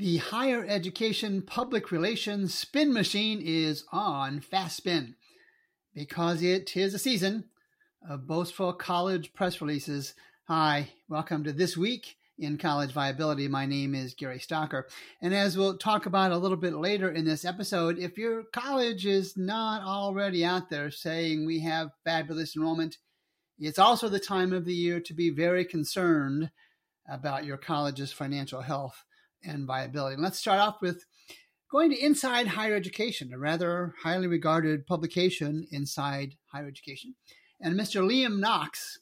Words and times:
The 0.00 0.16
higher 0.16 0.64
education 0.66 1.42
public 1.42 1.92
relations 1.92 2.54
spin 2.54 2.90
machine 2.90 3.38
is 3.38 3.84
on 3.92 4.40
fast 4.40 4.78
spin 4.78 5.14
because 5.94 6.42
it 6.42 6.74
is 6.74 6.94
a 6.94 6.98
season 6.98 7.50
of 8.08 8.26
boastful 8.26 8.72
college 8.72 9.34
press 9.34 9.60
releases. 9.60 10.14
Hi, 10.48 10.88
welcome 11.10 11.44
to 11.44 11.52
This 11.52 11.76
Week 11.76 12.16
in 12.38 12.56
College 12.56 12.92
Viability. 12.92 13.46
My 13.46 13.66
name 13.66 13.94
is 13.94 14.14
Gary 14.14 14.38
Stocker. 14.38 14.84
And 15.20 15.34
as 15.34 15.58
we'll 15.58 15.76
talk 15.76 16.06
about 16.06 16.32
a 16.32 16.38
little 16.38 16.56
bit 16.56 16.76
later 16.76 17.10
in 17.10 17.26
this 17.26 17.44
episode, 17.44 17.98
if 17.98 18.16
your 18.16 18.44
college 18.54 19.04
is 19.04 19.36
not 19.36 19.82
already 19.82 20.46
out 20.46 20.70
there 20.70 20.90
saying 20.90 21.44
we 21.44 21.60
have 21.60 21.90
fabulous 22.06 22.56
enrollment, 22.56 22.96
it's 23.58 23.78
also 23.78 24.08
the 24.08 24.18
time 24.18 24.54
of 24.54 24.64
the 24.64 24.72
year 24.72 24.98
to 25.00 25.12
be 25.12 25.28
very 25.28 25.66
concerned 25.66 26.50
about 27.06 27.44
your 27.44 27.58
college's 27.58 28.14
financial 28.14 28.62
health 28.62 29.04
and 29.44 29.66
viability. 29.66 30.14
And 30.14 30.22
let's 30.22 30.38
start 30.38 30.60
off 30.60 30.80
with 30.80 31.04
going 31.70 31.90
to 31.90 32.04
Inside 32.04 32.48
Higher 32.48 32.74
Education, 32.74 33.32
a 33.32 33.38
rather 33.38 33.94
highly 34.02 34.26
regarded 34.26 34.86
publication 34.86 35.66
inside 35.70 36.34
higher 36.52 36.66
education. 36.66 37.14
And 37.60 37.78
Mr. 37.78 38.02
Liam 38.02 38.40
Knox 38.40 38.98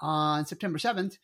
on 0.00 0.46
September 0.46 0.78
7th 0.78 1.18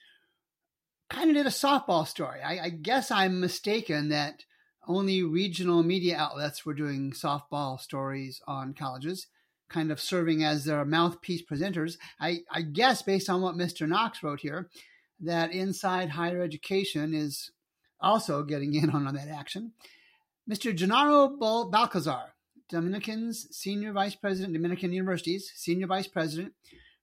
kind 1.08 1.30
of 1.30 1.36
did 1.36 1.46
a 1.46 1.50
softball 1.50 2.06
story. 2.06 2.40
I, 2.44 2.58
I, 2.64 2.68
guess 2.70 3.10
I'm 3.10 3.40
mistaken 3.40 4.08
that 4.08 4.44
only 4.88 5.22
regional 5.22 5.82
media 5.82 6.16
outlets 6.16 6.66
were 6.66 6.74
doing 6.74 7.12
softball 7.12 7.80
stories 7.80 8.40
on 8.46 8.74
colleges, 8.74 9.28
kind 9.70 9.90
of 9.90 10.00
serving 10.00 10.44
as 10.44 10.64
their 10.64 10.84
mouthpiece 10.84 11.42
presenters. 11.42 11.96
I, 12.20 12.40
I 12.50 12.62
guess, 12.62 13.02
based 13.02 13.30
on 13.30 13.40
what 13.40 13.54
Mr. 13.54 13.88
Knox 13.88 14.22
wrote 14.22 14.40
here, 14.40 14.68
that 15.20 15.52
Inside 15.52 16.10
Higher 16.10 16.42
Education 16.42 17.14
is 17.14 17.50
also 18.00 18.42
getting 18.42 18.74
in 18.74 18.90
on, 18.90 19.14
that 19.14 19.28
action. 19.28 19.72
Mr. 20.50 20.74
Gennaro 20.74 21.28
Balcazar, 21.70 22.34
Dominican's 22.68 23.48
Senior 23.56 23.92
Vice 23.92 24.14
President, 24.14 24.52
Dominican 24.52 24.92
Universities, 24.92 25.52
Senior 25.54 25.86
Vice 25.86 26.06
President 26.06 26.52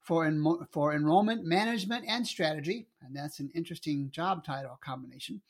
for, 0.02 0.32
for 0.72 0.94
Enrollment 0.94 1.46
Management 1.46 2.06
and 2.08 2.28
Strategy, 2.28 2.88
and 3.02 3.16
that's 3.16 3.40
an 3.40 3.50
interesting 3.56 4.10
job 4.12 4.46
title 4.46 4.78
combination, 4.84 5.42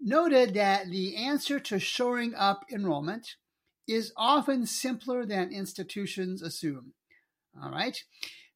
noted 0.00 0.54
that 0.54 0.88
the 0.88 1.16
answer 1.16 1.58
to 1.60 1.78
shoring 1.78 2.34
up 2.34 2.64
enrollment 2.72 3.36
is 3.86 4.12
often 4.16 4.66
simpler 4.66 5.24
than 5.24 5.52
institutions 5.52 6.42
assume. 6.42 6.92
All 7.62 7.70
right. 7.70 8.02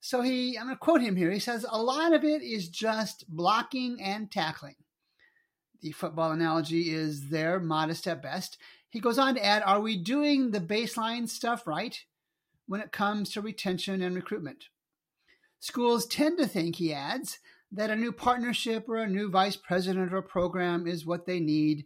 So 0.00 0.20
he, 0.20 0.58
I'm 0.58 0.66
going 0.66 0.76
to 0.76 0.78
quote 0.78 1.00
him 1.00 1.16
here. 1.16 1.30
He 1.30 1.38
says, 1.38 1.64
a 1.68 1.80
lot 1.80 2.12
of 2.12 2.24
it 2.24 2.42
is 2.42 2.68
just 2.68 3.24
blocking 3.28 4.00
and 4.02 4.30
tackling 4.30 4.74
the 5.82 5.92
football 5.92 6.30
analogy 6.30 6.94
is 6.94 7.28
there, 7.28 7.60
modest 7.60 8.06
at 8.06 8.22
best. 8.22 8.56
He 8.88 9.00
goes 9.00 9.18
on 9.18 9.34
to 9.34 9.44
add 9.44 9.62
Are 9.64 9.80
we 9.80 9.96
doing 9.96 10.50
the 10.50 10.60
baseline 10.60 11.28
stuff 11.28 11.66
right 11.66 11.98
when 12.66 12.80
it 12.80 12.92
comes 12.92 13.30
to 13.30 13.40
retention 13.40 14.00
and 14.00 14.14
recruitment? 14.14 14.66
Schools 15.58 16.06
tend 16.06 16.38
to 16.38 16.46
think, 16.46 16.76
he 16.76 16.92
adds, 16.92 17.38
that 17.70 17.90
a 17.90 17.96
new 17.96 18.12
partnership 18.12 18.88
or 18.88 18.96
a 18.96 19.08
new 19.08 19.30
vice 19.30 19.56
president 19.56 20.12
or 20.12 20.22
program 20.22 20.86
is 20.86 21.06
what 21.06 21.26
they 21.26 21.40
need. 21.40 21.84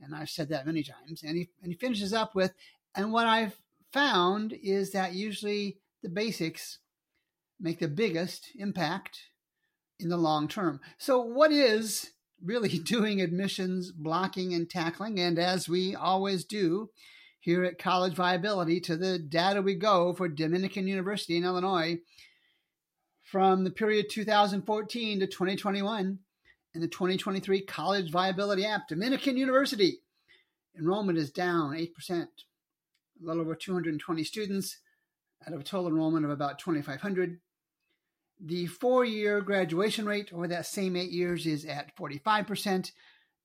And 0.00 0.14
I've 0.14 0.30
said 0.30 0.48
that 0.50 0.66
many 0.66 0.82
times. 0.82 1.22
And 1.22 1.36
he, 1.36 1.48
and 1.62 1.72
he 1.72 1.78
finishes 1.78 2.12
up 2.12 2.34
with, 2.34 2.52
and 2.94 3.12
what 3.12 3.26
I've 3.26 3.56
found 3.92 4.52
is 4.52 4.92
that 4.92 5.14
usually 5.14 5.78
the 6.02 6.08
basics 6.08 6.78
make 7.60 7.78
the 7.78 7.88
biggest 7.88 8.50
impact 8.56 9.18
in 9.98 10.08
the 10.08 10.16
long 10.16 10.48
term. 10.48 10.80
So, 10.98 11.20
what 11.20 11.50
is 11.50 12.10
really 12.44 12.78
doing 12.78 13.20
admissions 13.20 13.90
blocking 13.90 14.54
and 14.54 14.68
tackling. 14.68 15.18
And 15.18 15.38
as 15.38 15.68
we 15.68 15.94
always 15.94 16.44
do 16.44 16.90
here 17.40 17.64
at 17.64 17.78
College 17.78 18.14
Viability, 18.14 18.80
to 18.80 18.96
the 18.96 19.18
data 19.18 19.62
we 19.62 19.74
go 19.74 20.12
for 20.12 20.28
Dominican 20.28 20.86
University 20.86 21.36
in 21.36 21.44
Illinois 21.44 21.98
from 23.22 23.64
the 23.64 23.70
period 23.70 24.06
2014 24.10 25.20
to 25.20 25.26
2021 25.26 26.18
in 26.74 26.80
the 26.80 26.88
2023 26.88 27.62
College 27.62 28.10
Viability 28.10 28.64
app, 28.64 28.88
Dominican 28.88 29.36
University 29.36 30.00
enrollment 30.76 31.18
is 31.18 31.30
down 31.30 31.74
8%, 31.74 31.88
a 32.10 32.26
little 33.20 33.42
over 33.42 33.54
220 33.54 34.24
students 34.24 34.78
out 35.46 35.54
of 35.54 35.60
a 35.60 35.64
total 35.64 35.88
enrollment 35.88 36.24
of 36.24 36.30
about 36.30 36.58
2,500. 36.58 37.38
The 38.46 38.66
four 38.66 39.06
year 39.06 39.40
graduation 39.40 40.04
rate 40.04 40.30
over 40.30 40.46
that 40.48 40.66
same 40.66 40.96
eight 40.96 41.10
years 41.10 41.46
is 41.46 41.64
at 41.64 41.96
45%. 41.96 42.92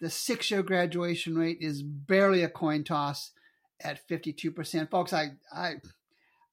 The 0.01 0.09
six 0.09 0.51
year 0.51 0.61
graduation 0.61 1.37
rate 1.37 1.59
is 1.61 1.81
barely 1.81 2.43
a 2.43 2.49
coin 2.49 2.83
toss 2.83 3.31
at 3.79 4.05
52%. 4.09 4.91
Folks, 4.91 5.13
I, 5.13 5.31
I, 5.55 5.75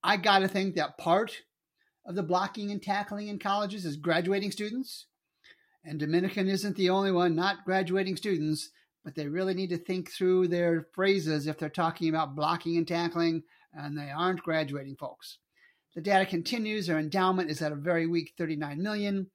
I 0.04 0.16
got 0.16 0.40
to 0.40 0.48
think 0.48 0.76
that 0.76 0.96
part 0.96 1.42
of 2.06 2.14
the 2.14 2.22
blocking 2.22 2.70
and 2.70 2.80
tackling 2.80 3.26
in 3.26 3.40
colleges 3.40 3.84
is 3.84 3.96
graduating 3.96 4.52
students. 4.52 5.06
And 5.84 5.98
Dominican 5.98 6.48
isn't 6.48 6.76
the 6.76 6.90
only 6.90 7.10
one 7.10 7.34
not 7.34 7.64
graduating 7.64 8.16
students, 8.16 8.70
but 9.04 9.16
they 9.16 9.26
really 9.26 9.54
need 9.54 9.70
to 9.70 9.76
think 9.76 10.12
through 10.12 10.46
their 10.46 10.86
phrases 10.92 11.48
if 11.48 11.58
they're 11.58 11.68
talking 11.68 12.08
about 12.08 12.36
blocking 12.36 12.76
and 12.76 12.86
tackling 12.86 13.42
and 13.74 13.98
they 13.98 14.10
aren't 14.10 14.44
graduating 14.44 14.94
folks. 14.94 15.38
The 15.96 16.02
data 16.02 16.26
continues. 16.26 16.86
Their 16.86 16.98
endowment 16.98 17.50
is 17.50 17.62
at 17.62 17.72
a 17.72 17.74
very 17.74 18.06
weak 18.06 18.34
39 18.36 18.82
million. 18.82 19.30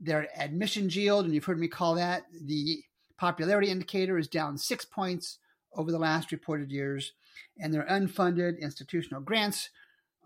Their 0.00 0.28
admission 0.34 0.88
yield, 0.88 1.26
and 1.26 1.34
you've 1.34 1.44
heard 1.44 1.60
me 1.60 1.68
call 1.68 1.94
that 1.96 2.22
the 2.32 2.82
popularity 3.18 3.68
indicator, 3.68 4.16
is 4.16 4.26
down 4.26 4.56
six 4.56 4.86
points 4.86 5.36
over 5.74 5.92
the 5.92 5.98
last 5.98 6.32
reported 6.32 6.72
years. 6.72 7.12
And 7.58 7.74
their 7.74 7.84
unfunded 7.84 8.58
institutional 8.60 9.20
grants 9.20 9.68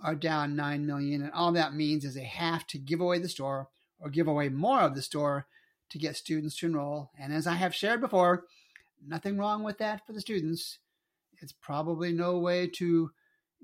are 0.00 0.14
down 0.14 0.54
9 0.54 0.86
million. 0.86 1.22
And 1.22 1.32
all 1.32 1.50
that 1.50 1.74
means 1.74 2.04
is 2.04 2.14
they 2.14 2.22
have 2.22 2.68
to 2.68 2.78
give 2.78 3.00
away 3.00 3.18
the 3.18 3.28
store 3.28 3.68
or 3.98 4.10
give 4.10 4.28
away 4.28 4.50
more 4.50 4.80
of 4.80 4.94
the 4.94 5.02
store 5.02 5.48
to 5.90 5.98
get 5.98 6.16
students 6.16 6.56
to 6.58 6.66
enroll. 6.66 7.10
And 7.18 7.34
as 7.34 7.48
I 7.48 7.54
have 7.54 7.74
shared 7.74 8.00
before, 8.00 8.44
nothing 9.04 9.38
wrong 9.38 9.64
with 9.64 9.78
that 9.78 10.06
for 10.06 10.12
the 10.12 10.20
students. 10.20 10.78
It's 11.42 11.52
probably 11.52 12.12
no 12.12 12.38
way 12.38 12.68
to 12.76 13.10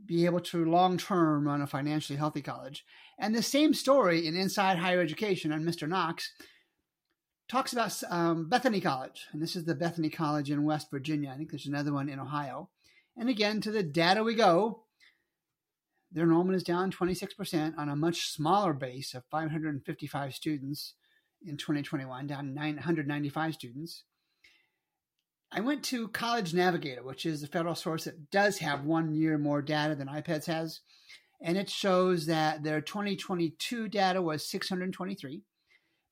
be 0.06 0.25
able 0.25 0.41
to 0.41 0.65
long 0.65 0.99
term 0.99 1.47
run 1.47 1.62
a 1.62 1.66
financially 1.66 2.19
healthy 2.19 2.43
college. 2.43 2.84
And 3.19 3.34
the 3.34 3.43
same 3.43 3.75
story 3.75 4.27
in 4.27 4.37
Inside 4.37 4.78
Higher 4.78 5.00
Education 5.00 5.53
on 5.53 5.62
Mr. 5.62 5.88
Knox 5.88 6.33
talks 7.49 7.72
about 7.72 8.00
um, 8.09 8.49
Bethany 8.49 8.81
College. 8.81 9.27
And 9.33 9.43
this 9.43 9.56
is 9.56 9.65
the 9.65 9.75
Bethany 9.75 10.09
College 10.09 10.50
in 10.50 10.65
West 10.65 10.88
Virginia. 10.91 11.31
I 11.31 11.37
think 11.37 11.50
there's 11.50 11.66
another 11.66 11.93
one 11.93 12.09
in 12.09 12.21
Ohio. 12.21 12.71
And 13.16 13.28
again, 13.28 13.61
to 13.62 13.71
the 13.71 13.83
data 13.83 14.22
we 14.22 14.34
go, 14.34 14.84
their 16.12 16.25
enrollment 16.25 16.56
is 16.56 16.62
down 16.62 16.91
26% 16.91 17.77
on 17.77 17.88
a 17.88 17.97
much 17.97 18.31
smaller 18.31 18.72
base 18.72 19.15
of 19.15 19.25
555 19.31 20.34
students 20.34 20.94
in 21.44 21.56
2021, 21.56 22.27
down 22.27 22.55
995 22.55 23.55
students. 23.55 24.05
I 25.53 25.61
went 25.61 25.83
to 25.84 26.09
College 26.09 26.55
Navigator, 26.55 27.03
which 27.03 27.27
is 27.27 27.43
a 27.43 27.49
federal 27.49 27.75
source 27.75 28.05
that 28.05 28.31
does 28.31 28.59
have 28.59 28.84
one 28.84 29.12
year 29.12 29.37
more 29.37 29.62
data 29.62 29.97
than 29.97 30.06
IPEDS 30.06 30.47
has. 30.47 30.81
And 31.43 31.59
it 31.59 31.69
shows 31.69 32.27
that 32.27 32.62
their 32.62 32.81
2022 32.81 33.88
data 33.88 34.22
was 34.22 34.47
623. 34.47 35.43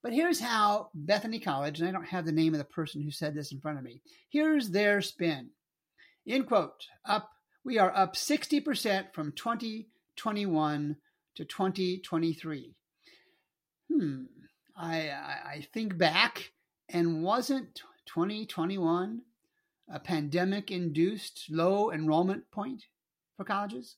But 0.02 0.12
here's 0.12 0.40
how 0.40 0.90
Bethany 0.94 1.38
College, 1.38 1.80
and 1.80 1.88
I 1.88 1.92
don't 1.92 2.08
have 2.08 2.24
the 2.24 2.32
name 2.32 2.54
of 2.54 2.58
the 2.58 2.64
person 2.64 3.02
who 3.02 3.10
said 3.10 3.34
this 3.34 3.52
in 3.52 3.60
front 3.60 3.78
of 3.78 3.84
me, 3.84 4.00
here's 4.28 4.70
their 4.70 5.00
spin. 5.02 5.50
In 6.26 6.44
quote, 6.44 6.86
up, 7.04 7.30
we 7.64 7.78
are 7.78 7.94
up 7.94 8.16
60% 8.16 9.12
from 9.12 9.32
2021 9.32 10.96
to 11.36 11.44
2023. 11.44 12.74
Hmm, 13.92 14.22
I, 14.76 15.10
I 15.10 15.66
think 15.72 15.96
back 15.96 16.52
and 16.88 17.22
wasn't 17.22 17.82
2021 18.06 19.22
a 19.90 19.98
pandemic 19.98 20.70
induced 20.70 21.46
low 21.50 21.90
enrollment 21.90 22.50
point 22.50 22.84
for 23.36 23.44
colleges? 23.44 23.96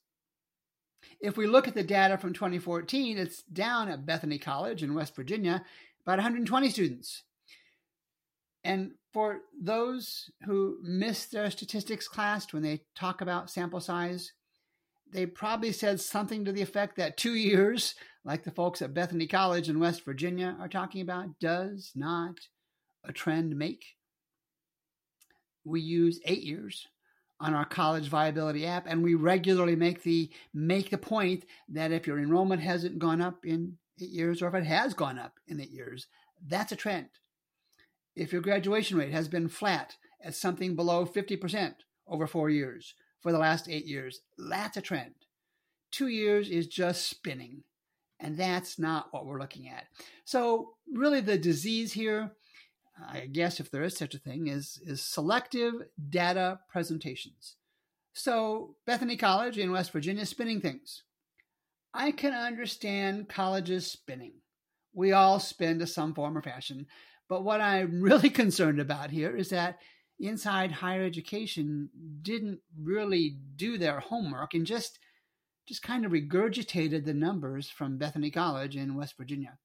If 1.20 1.36
we 1.36 1.46
look 1.46 1.66
at 1.66 1.74
the 1.74 1.82
data 1.82 2.18
from 2.18 2.32
2014, 2.32 3.18
it's 3.18 3.42
down 3.42 3.88
at 3.88 4.06
Bethany 4.06 4.38
College 4.38 4.82
in 4.82 4.94
West 4.94 5.16
Virginia, 5.16 5.64
about 6.04 6.18
120 6.18 6.70
students. 6.70 7.22
And 8.62 8.92
for 9.12 9.40
those 9.60 10.30
who 10.44 10.78
missed 10.82 11.32
their 11.32 11.50
statistics 11.50 12.06
class 12.06 12.52
when 12.52 12.62
they 12.62 12.82
talk 12.94 13.20
about 13.20 13.50
sample 13.50 13.80
size, 13.80 14.32
they 15.12 15.26
probably 15.26 15.72
said 15.72 16.00
something 16.00 16.44
to 16.44 16.52
the 16.52 16.62
effect 16.62 16.96
that 16.96 17.16
two 17.16 17.34
years, 17.34 17.94
like 18.24 18.44
the 18.44 18.50
folks 18.50 18.80
at 18.82 18.94
Bethany 18.94 19.26
College 19.26 19.68
in 19.68 19.80
West 19.80 20.04
Virginia 20.04 20.56
are 20.60 20.68
talking 20.68 21.00
about, 21.00 21.38
does 21.40 21.92
not 21.96 22.36
a 23.04 23.12
trend 23.12 23.56
make 23.56 23.84
we 25.64 25.80
use 25.80 26.20
eight 26.24 26.42
years 26.42 26.86
on 27.40 27.54
our 27.54 27.64
college 27.64 28.08
viability 28.08 28.66
app 28.66 28.86
and 28.86 29.02
we 29.02 29.14
regularly 29.14 29.76
make 29.76 30.02
the 30.02 30.30
make 30.52 30.90
the 30.90 30.98
point 30.98 31.44
that 31.68 31.92
if 31.92 32.06
your 32.06 32.18
enrollment 32.18 32.62
hasn't 32.62 32.98
gone 32.98 33.20
up 33.20 33.44
in 33.44 33.76
eight 34.00 34.10
years 34.10 34.42
or 34.42 34.48
if 34.48 34.54
it 34.54 34.64
has 34.64 34.94
gone 34.94 35.18
up 35.18 35.34
in 35.46 35.60
eight 35.60 35.70
years 35.70 36.06
that's 36.46 36.72
a 36.72 36.76
trend 36.76 37.08
if 38.14 38.32
your 38.32 38.42
graduation 38.42 38.98
rate 38.98 39.12
has 39.12 39.28
been 39.28 39.48
flat 39.48 39.96
at 40.22 40.34
something 40.34 40.76
below 40.76 41.06
50% 41.06 41.74
over 42.06 42.26
four 42.26 42.50
years 42.50 42.94
for 43.20 43.32
the 43.32 43.38
last 43.38 43.68
eight 43.68 43.86
years. 43.86 44.20
That's 44.38 44.76
a 44.76 44.82
trend. 44.82 45.14
Two 45.90 46.08
years 46.08 46.48
is 46.48 46.66
just 46.66 47.08
spinning. 47.08 47.62
And 48.18 48.36
that's 48.36 48.78
not 48.78 49.08
what 49.12 49.24
we're 49.24 49.40
looking 49.40 49.68
at. 49.68 49.84
So, 50.26 50.74
really, 50.92 51.22
the 51.22 51.38
disease 51.38 51.94
here, 51.94 52.32
I 53.08 53.26
guess 53.26 53.60
if 53.60 53.70
there 53.70 53.82
is 53.82 53.96
such 53.96 54.14
a 54.14 54.18
thing, 54.18 54.46
is, 54.48 54.80
is 54.84 55.02
selective 55.02 55.74
data 56.08 56.60
presentations. 56.68 57.56
So, 58.12 58.76
Bethany 58.86 59.16
College 59.16 59.58
in 59.58 59.72
West 59.72 59.92
Virginia 59.92 60.26
spinning 60.26 60.60
things. 60.60 61.04
I 61.94 62.12
can 62.12 62.32
understand 62.32 63.28
colleges 63.28 63.90
spinning. 63.90 64.34
We 64.92 65.12
all 65.12 65.38
spin 65.40 65.78
to 65.78 65.86
some 65.86 66.14
form 66.14 66.36
or 66.36 66.42
fashion. 66.42 66.86
But 67.28 67.44
what 67.44 67.60
I'm 67.60 68.00
really 68.02 68.30
concerned 68.30 68.80
about 68.80 69.10
here 69.10 69.36
is 69.36 69.50
that 69.50 69.78
inside 70.18 70.72
higher 70.72 71.04
education 71.04 71.88
didn't 72.22 72.60
really 72.78 73.36
do 73.56 73.78
their 73.78 74.00
homework 74.00 74.54
and 74.54 74.66
just 74.66 74.98
just 75.66 75.82
kind 75.84 76.04
of 76.04 76.10
regurgitated 76.10 77.04
the 77.04 77.14
numbers 77.14 77.70
from 77.70 77.96
Bethany 77.96 78.30
College 78.30 78.74
in 78.74 78.96
West 78.96 79.16
Virginia. 79.16 79.56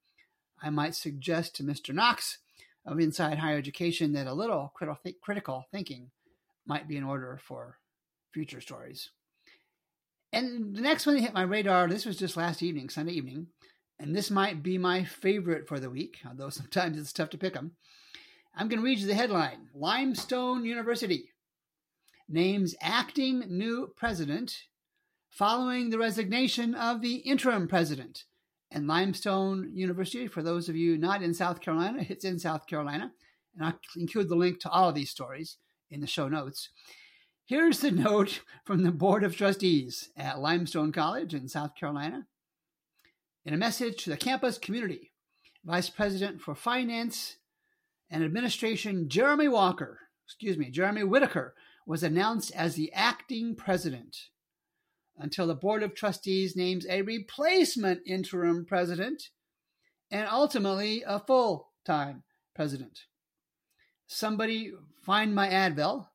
I 0.62 0.70
might 0.70 0.94
suggest 0.94 1.56
to 1.56 1.64
Mr. 1.64 1.96
Knox 1.96 2.38
of 2.86 3.00
Inside 3.00 3.40
Higher 3.40 3.58
Education 3.58 4.14
that 4.14 4.28
a 4.28 4.34
little 4.34 4.72
critical 5.22 5.66
thinking 5.72 6.12
might 6.66 6.88
be 6.88 6.98
in 6.98 7.04
order 7.04 7.40
for 7.42 7.80
future 8.32 8.62
stories. 8.62 9.12
And 10.34 10.76
the 10.76 10.82
next 10.82 11.06
one 11.06 11.16
that 11.16 11.22
hit 11.22 11.34
my 11.34 11.44
radar, 11.44 11.88
this 11.88 12.06
was 12.06 12.18
just 12.18 12.36
last 12.36 12.62
evening, 12.62 12.90
Sunday 12.90 13.14
evening, 13.14 13.48
and 14.00 14.14
this 14.14 14.30
might 14.30 14.62
be 14.62 14.78
my 14.78 15.04
favorite 15.04 15.68
for 15.68 15.80
the 15.80 15.90
week, 15.90 16.18
although 16.28 16.50
sometimes 16.50 16.98
it's 17.00 17.14
tough 17.14 17.30
to 17.30 17.38
pick 17.38 17.54
them. 17.54 17.72
I'm 18.54 18.68
going 18.68 18.80
to 18.80 18.86
read 18.86 19.00
you 19.00 19.08
the 19.08 19.16
headline 19.16 19.70
Limestone 19.74 20.66
University 20.66 21.30
names 22.28 22.76
acting 22.82 23.44
new 23.48 23.94
president 23.96 24.64
following 25.30 25.90
the 25.90 25.98
resignation 25.98 26.74
of 26.74 27.02
the 27.02 27.16
interim 27.18 27.68
president. 27.68 28.26
And 28.76 28.90
Limestone 28.90 29.72
University, 29.74 30.28
for 30.28 30.44
those 30.44 30.68
of 30.68 30.76
you 30.76 30.98
not 30.98 31.24
in 31.24 31.34
South 31.34 31.62
Carolina, 31.62 32.06
it's 32.10 32.26
in 32.26 32.38
South 32.38 32.68
Carolina. 32.68 33.14
And 33.56 33.66
I'll 33.66 33.80
include 33.96 34.28
the 34.28 34.36
link 34.36 34.60
to 34.60 34.70
all 34.70 34.90
of 34.90 34.96
these 34.96 35.10
stories 35.10 35.56
in 35.90 36.02
the 36.02 36.08
show 36.08 36.28
notes. 36.28 36.72
Here's 37.46 37.80
the 37.80 37.92
note 37.92 38.42
from 38.66 38.84
the 38.84 38.92
Board 38.92 39.24
of 39.24 39.34
Trustees 39.34 40.10
at 40.18 40.42
Limestone 40.42 40.92
College 40.92 41.34
in 41.34 41.48
South 41.48 41.74
Carolina. 41.80 42.28
In 43.46 43.54
a 43.54 43.58
message 43.58 44.04
to 44.04 44.10
the 44.10 44.18
campus 44.18 44.58
community, 44.58 45.14
Vice 45.64 45.90
President 45.90 46.42
for 46.42 46.54
Finance 46.54 47.38
and 48.12 48.26
Administration 48.26 49.08
Jeremy 49.08 49.48
Walker, 49.48 50.02
excuse 50.26 50.58
me, 50.58 50.70
Jeremy 50.70 51.06
Whitaker, 51.06 51.56
was 51.88 52.04
announced 52.04 52.52
as 52.54 52.76
the 52.76 52.92
acting 52.92 53.56
president 53.56 54.18
until 55.18 55.48
the 55.48 55.56
Board 55.56 55.84
of 55.84 55.96
Trustees 55.96 56.56
names 56.56 56.86
a 56.90 57.02
replacement 57.02 58.02
interim 58.06 58.66
president 58.66 59.30
and 60.12 60.28
ultimately 60.30 61.04
a 61.06 61.20
full 61.20 61.72
time 61.86 62.24
president. 62.56 63.02
Somebody 64.08 64.74
find 65.02 65.34
my 65.34 65.50
Advil. 65.50 66.08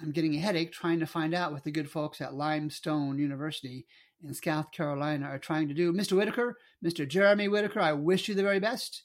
I'm 0.00 0.12
getting 0.12 0.34
a 0.34 0.40
headache 0.40 0.72
trying 0.72 1.00
to 1.00 1.06
find 1.06 1.34
out 1.34 1.52
what 1.52 1.64
the 1.64 1.70
good 1.70 1.90
folks 1.90 2.20
at 2.20 2.34
Limestone 2.34 3.18
University 3.18 3.86
in 4.22 4.32
South 4.32 4.72
Carolina 4.72 5.26
are 5.26 5.38
trying 5.38 5.68
to 5.68 5.74
do. 5.74 5.92
Mr. 5.92 6.12
Whitaker, 6.12 6.56
Mr. 6.84 7.06
Jeremy 7.06 7.48
Whitaker, 7.48 7.80
I 7.80 7.92
wish 7.92 8.28
you 8.28 8.34
the 8.34 8.42
very 8.42 8.60
best. 8.60 9.02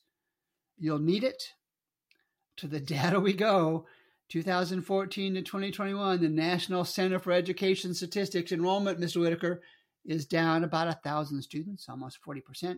You'll 0.78 1.00
need 1.00 1.24
it. 1.24 1.44
To 2.58 2.68
the 2.68 2.80
data 2.80 3.20
we 3.20 3.34
go. 3.34 3.86
2014 4.30 5.36
to 5.36 5.42
2021, 5.42 6.22
the 6.22 6.30
National 6.30 6.84
Center 6.84 7.20
for 7.20 7.32
Education 7.32 7.94
Statistics 7.94 8.52
enrollment, 8.52 9.00
Mr. 9.00 9.22
Whitaker, 9.22 9.62
is 10.06 10.26
down 10.26 10.64
about 10.64 10.88
a 10.88 11.00
thousand 11.04 11.42
students, 11.42 11.88
almost 11.90 12.20
40%. 12.28 12.78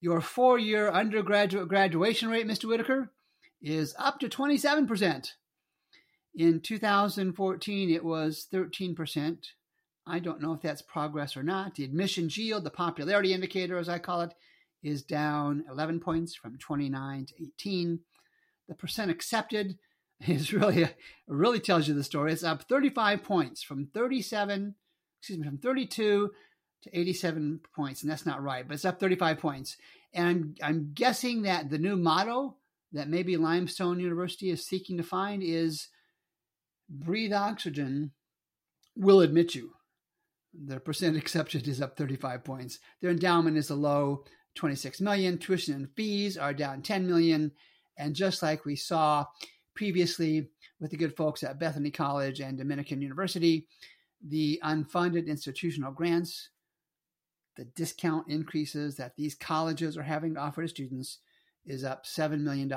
Your 0.00 0.20
four 0.20 0.58
year 0.58 0.90
undergraduate 0.90 1.68
graduation 1.68 2.28
rate, 2.28 2.46
Mr. 2.46 2.66
Whitaker, 2.66 3.10
is 3.60 3.94
up 3.98 4.20
to 4.20 4.28
27%. 4.28 5.32
In 6.34 6.60
2014, 6.60 7.90
it 7.90 8.04
was 8.04 8.46
13%. 8.52 9.38
I 10.06 10.18
don't 10.20 10.40
know 10.40 10.52
if 10.52 10.62
that's 10.62 10.82
progress 10.82 11.36
or 11.36 11.42
not. 11.42 11.74
The 11.74 11.84
admissions 11.84 12.38
yield, 12.38 12.64
the 12.64 12.70
popularity 12.70 13.32
indicator, 13.32 13.76
as 13.76 13.88
I 13.88 13.98
call 13.98 14.22
it, 14.22 14.32
is 14.82 15.02
down 15.02 15.64
11 15.68 16.00
points 16.00 16.34
from 16.34 16.56
29 16.58 17.26
to 17.26 17.34
18. 17.42 18.00
The 18.68 18.74
percent 18.74 19.10
accepted 19.10 19.78
is 20.26 20.52
really 20.52 20.88
really 21.26 21.60
tells 21.60 21.88
you 21.88 21.94
the 21.94 22.04
story. 22.04 22.32
It's 22.32 22.44
up 22.44 22.68
35 22.68 23.22
points 23.22 23.62
from 23.62 23.86
37, 23.94 24.74
excuse 25.20 25.38
me, 25.38 25.46
from 25.46 25.58
32 25.58 26.30
to 26.82 26.98
87 26.98 27.60
points, 27.74 28.02
and 28.02 28.10
that's 28.10 28.26
not 28.26 28.42
right, 28.42 28.66
but 28.66 28.74
it's 28.74 28.84
up 28.84 29.00
35 29.00 29.38
points. 29.38 29.76
And 30.12 30.26
I'm, 30.26 30.54
I'm 30.62 30.90
guessing 30.94 31.42
that 31.42 31.70
the 31.70 31.78
new 31.78 31.96
motto 31.96 32.56
that 32.92 33.08
maybe 33.08 33.36
Limestone 33.36 34.00
University 34.00 34.50
is 34.50 34.66
seeking 34.66 34.96
to 34.96 35.02
find 35.02 35.42
is 35.42 35.88
breathe 36.88 37.32
oxygen, 37.32 38.12
will 38.96 39.20
admit 39.20 39.54
you. 39.54 39.72
Their 40.54 40.80
percent 40.80 41.16
accepted 41.18 41.68
is 41.68 41.80
up 41.80 41.96
35 41.96 42.44
points. 42.44 42.78
Their 43.00 43.10
endowment 43.10 43.56
is 43.56 43.70
a 43.70 43.74
low 43.74 44.24
26 44.56 45.00
million. 45.00 45.38
Tuition 45.38 45.74
and 45.74 45.88
fees 45.94 46.36
are 46.36 46.54
down 46.54 46.82
10 46.82 47.06
million. 47.06 47.52
And 47.96 48.14
just 48.14 48.42
like 48.42 48.64
we 48.64 48.76
saw 48.76 49.26
previously 49.78 50.48
with 50.80 50.90
the 50.90 50.96
good 50.96 51.16
folks 51.16 51.44
at 51.44 51.60
Bethany 51.60 51.92
College 51.92 52.40
and 52.40 52.58
Dominican 52.58 53.00
University, 53.00 53.68
the 54.26 54.60
unfunded 54.64 55.28
institutional 55.28 55.92
grants, 55.92 56.48
the 57.56 57.64
discount 57.64 58.28
increases 58.28 58.96
that 58.96 59.14
these 59.16 59.36
colleges 59.36 59.96
are 59.96 60.02
having 60.02 60.34
to 60.34 60.40
offer 60.40 60.62
to 60.62 60.68
students 60.68 61.18
is 61.64 61.84
up 61.84 62.06
$7 62.06 62.40
million 62.40 62.72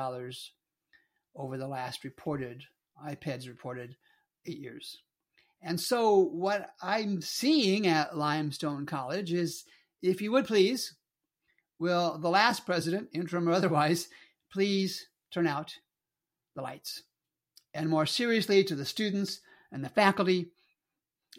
over 1.36 1.58
the 1.58 1.68
last 1.68 2.04
reported, 2.04 2.66
IPEDS 3.04 3.48
reported, 3.48 3.96
eight 4.46 4.60
years. 4.60 5.00
And 5.60 5.80
so, 5.80 6.20
what 6.20 6.70
I'm 6.84 7.20
seeing 7.22 7.88
at 7.88 8.16
Limestone 8.16 8.86
College 8.86 9.34
is, 9.34 9.64
if 10.04 10.22
you 10.22 10.32
would 10.34 10.46
please, 10.46 10.94
will 11.80 12.20
the 12.20 12.30
last 12.30 12.64
president, 12.68 13.10
interim 13.12 13.50
or 13.50 13.54
otherwise, 13.54 14.08
please 14.52 15.08
turn 15.32 15.48
out 15.48 15.74
the 16.56 16.62
lights? 16.62 17.04
And 17.74 17.90
more 17.90 18.06
seriously, 18.06 18.64
to 18.66 18.76
the 18.76 18.86
students 18.86 19.40
and 19.72 19.84
the 19.84 19.90
faculty 19.90 20.52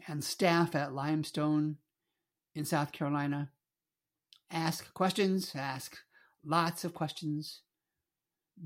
and 0.06 0.24
staff 0.24 0.74
at 0.74 0.94
Limestone 0.94 1.76
in 2.54 2.64
South 2.64 2.92
Carolina, 2.92 3.50
ask 4.50 4.92
questions, 4.94 5.52
ask 5.54 5.96
lots 6.44 6.84
of 6.84 6.94
questions. 6.94 7.60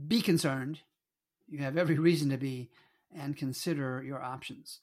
Be 0.07 0.21
concerned. 0.21 0.81
You 1.49 1.59
have 1.59 1.77
every 1.77 1.99
reason 1.99 2.31
to 2.31 2.37
be, 2.37 2.71
and 3.15 3.37
consider 3.37 4.03
your 4.03 4.23
options. 4.23 4.81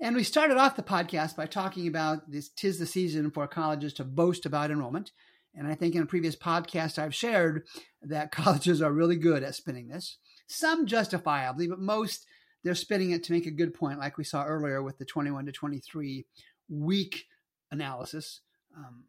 And 0.00 0.16
we 0.16 0.24
started 0.24 0.56
off 0.56 0.76
the 0.76 0.82
podcast 0.82 1.36
by 1.36 1.46
talking 1.46 1.86
about 1.86 2.30
this 2.30 2.48
tis 2.48 2.78
the 2.78 2.86
season 2.86 3.30
for 3.30 3.46
colleges 3.46 3.94
to 3.94 4.04
boast 4.04 4.44
about 4.44 4.70
enrollment. 4.70 5.12
And 5.54 5.68
I 5.68 5.74
think 5.74 5.94
in 5.94 6.02
a 6.02 6.06
previous 6.06 6.34
podcast, 6.34 6.98
I've 6.98 7.14
shared 7.14 7.64
that 8.02 8.32
colleges 8.32 8.82
are 8.82 8.92
really 8.92 9.16
good 9.16 9.42
at 9.42 9.54
spinning 9.54 9.88
this. 9.88 10.18
Some 10.46 10.86
justifiably, 10.86 11.66
but 11.66 11.78
most 11.78 12.26
they're 12.62 12.74
spinning 12.74 13.10
it 13.10 13.22
to 13.24 13.32
make 13.32 13.46
a 13.46 13.50
good 13.50 13.74
point, 13.74 13.98
like 13.98 14.16
we 14.16 14.24
saw 14.24 14.44
earlier 14.44 14.82
with 14.82 14.98
the 14.98 15.04
21 15.04 15.46
to 15.46 15.52
23 15.52 16.26
week 16.68 17.26
analysis. 17.70 18.40
Um, 18.76 19.04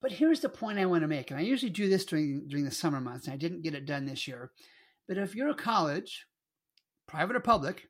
but 0.00 0.12
here's 0.12 0.40
the 0.40 0.48
point 0.48 0.78
I 0.78 0.86
want 0.86 1.02
to 1.02 1.08
make, 1.08 1.30
and 1.30 1.38
I 1.38 1.42
usually 1.42 1.70
do 1.70 1.88
this 1.88 2.04
during 2.04 2.46
during 2.48 2.64
the 2.64 2.70
summer 2.70 3.00
months, 3.00 3.26
and 3.26 3.34
I 3.34 3.36
didn't 3.36 3.62
get 3.62 3.74
it 3.74 3.86
done 3.86 4.06
this 4.06 4.26
year. 4.26 4.52
But 5.06 5.18
if 5.18 5.34
you're 5.34 5.48
a 5.48 5.54
college, 5.54 6.26
private 7.06 7.36
or 7.36 7.40
public, 7.40 7.88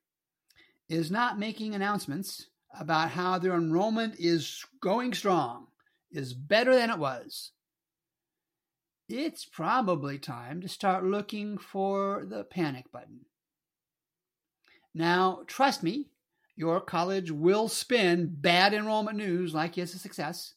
is 0.88 1.10
not 1.10 1.38
making 1.38 1.74
announcements 1.74 2.46
about 2.78 3.10
how 3.10 3.38
their 3.38 3.54
enrollment 3.54 4.16
is 4.18 4.64
going 4.80 5.12
strong, 5.12 5.66
is 6.10 6.32
better 6.32 6.74
than 6.74 6.90
it 6.90 6.98
was, 6.98 7.52
it's 9.08 9.44
probably 9.44 10.18
time 10.18 10.60
to 10.60 10.68
start 10.68 11.04
looking 11.04 11.58
for 11.58 12.24
the 12.28 12.44
panic 12.44 12.90
button. 12.92 13.20
Now, 14.94 15.44
trust 15.46 15.82
me, 15.82 16.06
your 16.56 16.80
college 16.80 17.30
will 17.30 17.68
spin 17.68 18.34
bad 18.40 18.74
enrollment 18.74 19.16
news 19.16 19.54
like 19.54 19.78
it's 19.78 19.94
a 19.94 19.98
success. 19.98 20.54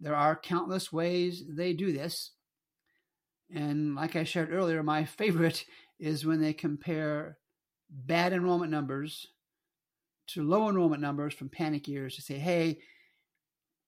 There 0.00 0.16
are 0.16 0.34
countless 0.34 0.92
ways 0.92 1.44
they 1.48 1.72
do 1.72 1.92
this. 1.92 2.32
And 3.54 3.94
like 3.94 4.16
I 4.16 4.24
shared 4.24 4.52
earlier, 4.52 4.82
my 4.82 5.04
favorite 5.04 5.64
is 6.00 6.26
when 6.26 6.40
they 6.40 6.52
compare 6.52 7.38
bad 7.88 8.32
enrollment 8.32 8.72
numbers 8.72 9.28
to 10.28 10.42
low 10.42 10.68
enrollment 10.68 11.02
numbers 11.02 11.34
from 11.34 11.50
panic 11.50 11.86
years 11.86 12.16
to 12.16 12.22
say, 12.22 12.38
hey, 12.38 12.78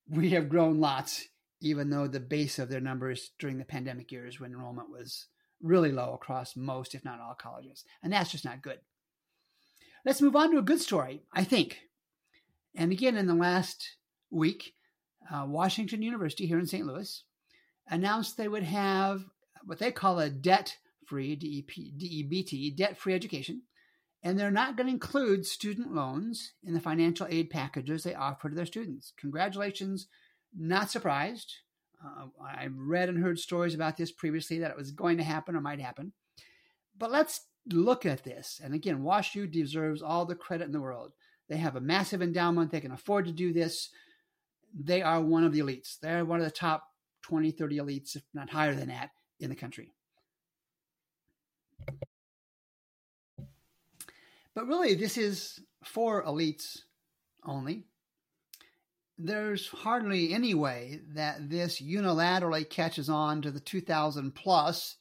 we 0.09 0.31
have 0.31 0.49
grown 0.49 0.79
lots, 0.79 1.27
even 1.61 1.91
though 1.91 2.07
the 2.07 2.21
base 2.21 2.59
of 2.59 2.69
their 2.69 2.81
numbers 2.81 3.31
during 3.39 3.59
the 3.59 3.65
pandemic 3.65 4.13
years 4.13 4.39
when 4.39 4.53
enrollment 4.53 4.91
was 4.91 5.27
really 5.63 5.91
low 5.91 6.13
across 6.15 6.57
most, 6.57 6.95
if 6.95 7.05
not 7.05 7.21
all, 7.21 7.35
colleges. 7.35 7.85
And 8.03 8.13
that's 8.13 8.31
just 8.31 8.45
not 8.45 8.63
good. 8.63 8.79
Let's 10.05 10.23
move 10.23 10.37
on 10.37 10.53
to 10.53 10.59
a 10.59 10.63
good 10.63 10.81
story, 10.81 11.23
I 11.33 11.45
think. 11.45 11.81
And 12.75 12.93
again, 12.93 13.17
in 13.17 13.27
the 13.27 13.35
last 13.35 13.97
week, 14.31 14.75
uh, 15.33 15.47
Washington 15.49 16.03
University 16.03 16.47
here 16.47 16.59
in 16.59 16.67
St. 16.67 16.87
Louis 16.87 17.25
announced 17.89 18.37
they 18.37 18.49
would 18.49 18.63
have 18.63 19.25
what 19.65 19.79
they 19.79 19.91
call 19.91 20.21
a 20.21 20.31
debt 20.31 20.77
free, 21.07 21.37
DEBT, 21.37 22.77
debt 22.77 22.99
free 22.99 23.15
education. 23.15 23.63
And 24.23 24.39
they're 24.39 24.51
not 24.51 24.77
going 24.77 24.89
to 24.89 24.93
include 24.93 25.47
student 25.47 25.95
loans 25.95 26.53
in 26.65 26.75
the 26.75 26.81
financial 26.81 27.27
aid 27.31 27.51
packages 27.51 28.03
they 28.03 28.15
offer 28.15 28.49
to 28.49 28.55
their 28.55 28.67
students. 28.67 29.13
Congratulations. 29.19 30.09
Not 30.57 30.91
surprised. 30.91 31.55
Uh, 32.05 32.27
I've 32.43 32.77
read 32.77 33.09
and 33.09 33.23
heard 33.23 33.39
stories 33.39 33.75
about 33.75 33.97
this 33.97 34.13
previously 34.13 34.59
that 34.61 34.71
it 34.71 34.77
was 34.77 34.91
going 34.91 35.19
to 35.19 35.25
happen 35.25 35.57
or 35.57 35.61
might 35.61 35.81
happen. 35.81 36.13
But 36.97 37.11
let's 37.11 37.43
look 37.71 38.07
at 38.07 38.25
this. 38.25 38.61
And 38.63 38.75
again, 38.75 39.03
WashU 39.03 39.51
deserves 39.51 40.03
all 40.03 40.25
the 40.25 40.35
credit 40.35 40.65
in 40.65 40.73
the 40.73 40.81
world. 40.81 41.13
They 41.49 41.57
have 41.59 41.77
a 41.77 41.81
massive 41.81 42.23
endowment. 42.23 42.71
They 42.71 42.81
can 42.81 42.93
afford 42.93 43.27
to 43.27 43.33
do 43.33 43.53
this. 43.53 43.91
They 44.75 45.03
are 45.03 45.21
one 45.21 45.45
of 45.45 45.53
the 45.53 45.61
elites. 45.61 45.99
They're 46.01 46.25
one 46.25 46.41
of 46.41 46.45
the 46.45 46.51
top 46.51 46.85
20, 47.23 47.51
30 47.51 47.79
elites, 47.79 48.17
if 48.17 48.23
not 48.35 48.51
higher 48.51 48.75
than 48.75 48.89
that, 48.89 49.11
in 49.41 49.51
the 49.51 49.57
country. 49.57 49.93
But 54.55 54.67
really, 54.67 54.95
this 54.95 55.19
is 55.19 55.61
for 55.85 56.25
elites 56.25 56.79
only. 57.45 57.85
There's 59.19 59.69
hardly 59.69 60.35
any 60.35 60.55
way 60.55 61.01
that 61.15 61.49
this 61.49 61.81
unilaterally 61.81 62.69
catches 62.69 63.09
on 63.09 63.41
to 63.43 63.51
the 63.51 63.61
2,000 63.61 64.35
plus 64.35 64.97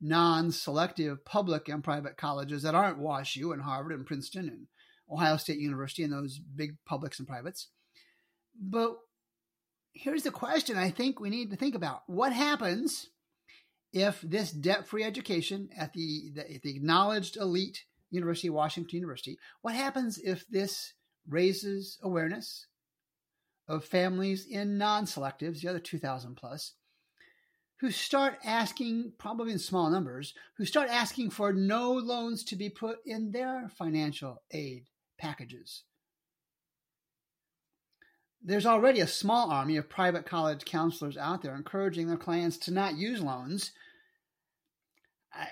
non 0.00 0.52
selective 0.52 1.24
public 1.24 1.68
and 1.68 1.82
private 1.82 2.18
colleges 2.18 2.62
that 2.62 2.74
aren't 2.74 3.00
WashU 3.00 3.52
and 3.54 3.62
Harvard 3.62 3.92
and 3.92 4.06
Princeton 4.06 4.48
and 4.48 4.66
Ohio 5.10 5.38
State 5.38 5.58
University 5.58 6.02
and 6.02 6.12
those 6.12 6.38
big 6.38 6.76
publics 6.84 7.18
and 7.18 7.26
privates. 7.26 7.68
But 8.60 8.96
here's 9.94 10.24
the 10.24 10.30
question 10.30 10.76
I 10.76 10.90
think 10.90 11.18
we 11.18 11.30
need 11.30 11.50
to 11.50 11.56
think 11.56 11.74
about 11.74 12.02
what 12.06 12.32
happens 12.32 13.08
if 13.92 14.20
this 14.20 14.50
debt 14.50 14.86
free 14.86 15.04
education 15.04 15.70
at 15.76 15.94
the, 15.94 16.30
the, 16.34 16.54
at 16.54 16.62
the 16.62 16.76
acknowledged 16.76 17.38
elite 17.38 17.84
University 18.10 18.48
of 18.48 18.54
Washington 18.54 18.96
University, 18.96 19.38
what 19.62 19.74
happens 19.74 20.18
if 20.18 20.46
this 20.48 20.92
raises 21.26 21.98
awareness 22.02 22.66
of 23.68 23.84
families 23.84 24.46
in 24.46 24.78
non 24.78 25.04
selectives, 25.04 25.60
the 25.60 25.68
other 25.68 25.78
2,000 25.78 26.36
plus, 26.36 26.72
who 27.80 27.90
start 27.90 28.38
asking, 28.44 29.12
probably 29.18 29.52
in 29.52 29.58
small 29.58 29.90
numbers, 29.90 30.34
who 30.56 30.64
start 30.64 30.88
asking 30.88 31.30
for 31.30 31.52
no 31.52 31.92
loans 31.92 32.44
to 32.44 32.56
be 32.56 32.70
put 32.70 32.98
in 33.04 33.32
their 33.32 33.68
financial 33.76 34.42
aid 34.50 34.86
packages? 35.18 35.84
There's 38.42 38.66
already 38.66 39.00
a 39.00 39.06
small 39.06 39.50
army 39.50 39.76
of 39.76 39.88
private 39.88 40.24
college 40.24 40.64
counselors 40.64 41.16
out 41.16 41.42
there 41.42 41.56
encouraging 41.56 42.06
their 42.06 42.16
clients 42.16 42.56
to 42.58 42.70
not 42.70 42.96
use 42.96 43.20
loans 43.20 43.72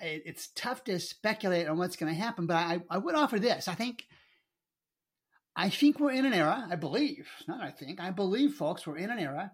it's 0.03 0.49
tough 0.55 0.85
to 0.85 0.99
speculate 0.99 1.69
on 1.69 1.79
what's 1.79 1.97
going 1.97 2.13
to 2.13 2.19
happen, 2.21 2.47
but 2.47 2.57
I, 2.57 2.81
I 2.91 2.99
would 2.99 3.15
offer 3.15 3.39
this. 3.39 3.69
I 3.69 3.75
think, 3.75 4.07
I 5.57 5.71
think 5.71 6.01
we're 6.01 6.13
in 6.13 6.27
an 6.27 6.35
era. 6.35 6.67
I 6.71 6.77
believe, 6.77 7.29
not 7.47 7.63
I 7.63 7.71
think, 7.71 8.01
I 8.01 8.11
believe, 8.11 8.55
folks, 8.55 8.87
we're 8.87 8.97
in 8.97 9.11
an 9.11 9.19
era 9.19 9.53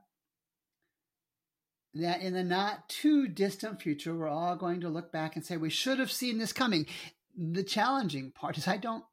that 1.95 2.21
in 2.21 2.35
the 2.35 2.45
not 2.45 2.89
too 2.89 3.27
distant 3.27 3.83
future, 3.83 4.15
we're 4.15 4.29
all 4.29 4.57
going 4.57 4.81
to 4.81 4.89
look 4.89 5.13
back 5.13 5.37
and 5.37 5.45
say 5.45 5.57
we 5.57 5.71
should 5.71 5.99
have 5.99 6.13
seen 6.13 6.39
this 6.39 6.53
coming. 6.53 6.87
The 7.37 7.65
challenging 7.65 8.31
part 8.33 8.57
is 8.59 8.69
I 8.69 8.77
don't, 8.77 9.05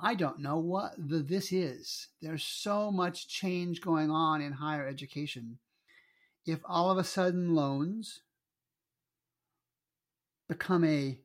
I 0.00 0.14
don't 0.14 0.40
know 0.40 0.58
what 0.58 0.92
the 0.96 1.18
this 1.18 1.52
is. 1.52 2.08
There's 2.22 2.44
so 2.44 2.90
much 2.90 3.28
change 3.28 3.80
going 3.80 4.10
on 4.10 4.40
in 4.40 4.52
higher 4.52 4.86
education. 4.86 5.58
If 6.44 6.60
all 6.64 6.90
of 6.90 6.98
a 6.98 7.04
sudden 7.04 7.54
loans 7.54 8.20
become 10.48 10.84
a 10.84 11.18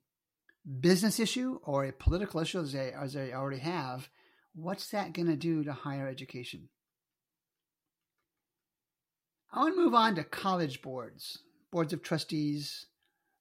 business 0.79 1.19
issue 1.19 1.59
or 1.63 1.85
a 1.85 1.91
political 1.91 2.39
issue 2.39 2.61
as 2.61 2.73
they, 2.73 2.91
as 2.91 3.13
they 3.13 3.33
already 3.33 3.59
have, 3.59 4.09
what's 4.53 4.89
that 4.89 5.13
going 5.13 5.27
to 5.27 5.35
do 5.35 5.63
to 5.63 5.73
higher 5.73 6.07
education? 6.07 6.69
I 9.51 9.59
want 9.59 9.75
to 9.75 9.81
move 9.81 9.93
on 9.93 10.15
to 10.15 10.23
college 10.23 10.81
boards, 10.81 11.39
boards 11.71 11.93
of 11.93 12.01
trustees. 12.01 12.85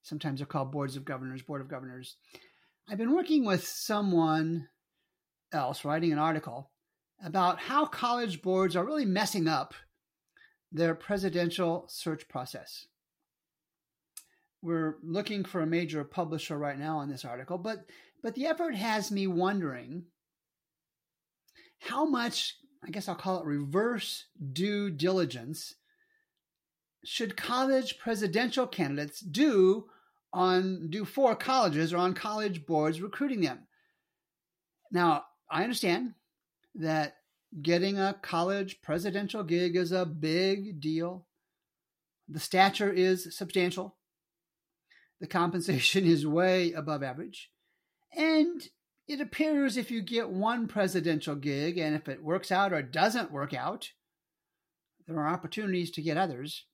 Sometimes 0.03 0.39
they're 0.39 0.47
called 0.47 0.71
boards 0.71 0.95
of 0.95 1.05
governors, 1.05 1.41
board 1.41 1.61
of 1.61 1.69
governors. 1.69 2.17
I've 2.89 2.97
been 2.97 3.15
working 3.15 3.45
with 3.45 3.65
someone 3.65 4.67
else 5.53 5.85
writing 5.85 6.11
an 6.11 6.17
article 6.17 6.71
about 7.23 7.59
how 7.59 7.85
college 7.85 8.41
boards 8.41 8.75
are 8.75 8.85
really 8.85 9.05
messing 9.05 9.47
up 9.47 9.73
their 10.71 10.95
presidential 10.95 11.85
search 11.87 12.27
process 12.27 12.87
we're 14.61 14.97
looking 15.03 15.43
for 15.43 15.61
a 15.61 15.67
major 15.67 16.03
publisher 16.03 16.57
right 16.57 16.77
now 16.77 16.99
on 16.99 17.09
this 17.09 17.25
article, 17.25 17.57
but 17.57 17.85
but 18.21 18.35
the 18.35 18.45
effort 18.45 18.75
has 18.75 19.11
me 19.11 19.25
wondering 19.25 20.03
how 21.81 22.05
much, 22.05 22.55
I 22.83 22.89
guess 22.89 23.07
I'll 23.07 23.15
call 23.15 23.39
it 23.39 23.45
reverse 23.45 24.25
due 24.53 24.89
diligence, 24.89 25.75
should 27.03 27.35
college 27.35 27.97
presidential 27.99 28.67
candidates 28.67 29.19
do 29.19 29.85
on 30.33 30.89
do 30.89 31.03
for 31.03 31.35
colleges 31.35 31.93
or 31.93 31.97
on 31.97 32.13
college 32.13 32.65
boards 32.65 33.01
recruiting 33.01 33.41
them. 33.41 33.67
Now, 34.91 35.25
I 35.49 35.63
understand 35.63 36.13
that 36.75 37.17
getting 37.61 37.99
a 37.99 38.15
college 38.21 38.81
presidential 38.81 39.43
gig 39.43 39.75
is 39.75 39.91
a 39.91 40.05
big 40.05 40.79
deal. 40.79 41.25
The 42.29 42.39
stature 42.39 42.91
is 42.91 43.35
substantial 43.35 43.97
the 45.21 45.27
compensation 45.27 46.05
is 46.05 46.27
way 46.27 46.73
above 46.73 47.03
average. 47.03 47.49
And 48.17 48.67
it 49.11 49.19
appears 49.19 49.75
if 49.75 49.91
you 49.91 50.01
get 50.01 50.29
one 50.29 50.67
presidential 50.67 51.35
gig 51.35 51.77
and 51.77 51.95
if 51.95 52.07
it 52.07 52.23
works 52.23 52.51
out 52.51 52.71
or 52.71 52.81
doesn't 52.81 53.31
work 53.31 53.53
out, 53.53 53.89
there 55.05 55.19
are 55.19 55.27
opportunities 55.27 55.91
to 55.91 56.01
get 56.01 56.15
others. 56.15 56.65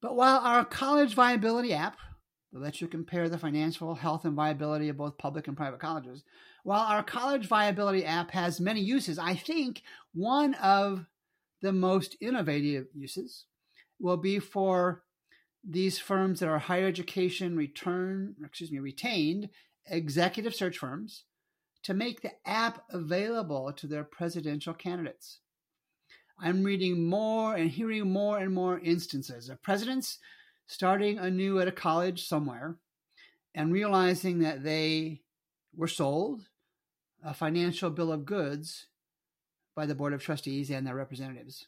But 0.00 0.14
while 0.14 0.38
our 0.38 0.64
college 0.64 1.14
viability 1.14 1.74
app 1.74 1.96
that 2.52 2.62
lets 2.62 2.80
you 2.80 2.86
compare 2.86 3.28
the 3.28 3.36
financial 3.36 3.96
health 3.96 4.24
and 4.24 4.36
viability 4.36 4.88
of 4.88 4.96
both 4.96 5.18
public 5.18 5.48
and 5.48 5.56
private 5.56 5.80
colleges, 5.80 6.22
while 6.62 6.82
our 6.82 7.02
college 7.02 7.48
viability 7.48 8.04
app 8.04 8.30
has 8.30 8.60
many 8.60 8.80
uses, 8.80 9.18
I 9.18 9.34
think 9.34 9.82
one 10.12 10.54
of 10.54 11.06
the 11.62 11.72
most 11.72 12.16
innovative 12.20 12.86
uses 12.94 13.46
will 13.98 14.18
be 14.18 14.38
for 14.38 15.02
these 15.68 15.98
firms 15.98 16.38
that 16.40 16.48
are 16.48 16.58
higher 16.58 16.86
education 16.86 17.56
return, 17.56 18.36
excuse 18.44 18.70
me, 18.70 18.78
retained 18.78 19.48
executive 19.86 20.54
search 20.54 20.78
firms 20.78 21.24
to 21.82 21.94
make 21.94 22.22
the 22.22 22.32
app 22.46 22.84
available 22.90 23.72
to 23.72 23.86
their 23.86 24.04
presidential 24.04 24.74
candidates. 24.74 25.40
I'm 26.38 26.64
reading 26.64 27.08
more 27.08 27.54
and 27.54 27.70
hearing 27.70 28.10
more 28.10 28.38
and 28.38 28.52
more 28.52 28.80
instances 28.80 29.48
of 29.48 29.62
presidents 29.62 30.18
starting 30.66 31.18
anew 31.18 31.60
at 31.60 31.68
a 31.68 31.72
college 31.72 32.26
somewhere 32.26 32.76
and 33.54 33.72
realizing 33.72 34.40
that 34.40 34.64
they 34.64 35.20
were 35.76 35.88
sold 35.88 36.42
a 37.22 37.34
financial 37.34 37.90
bill 37.90 38.12
of 38.12 38.24
goods 38.24 38.86
by 39.76 39.86
the 39.86 39.94
Board 39.94 40.12
of 40.12 40.22
Trustees 40.22 40.70
and 40.70 40.86
their 40.86 40.94
representatives 40.94 41.66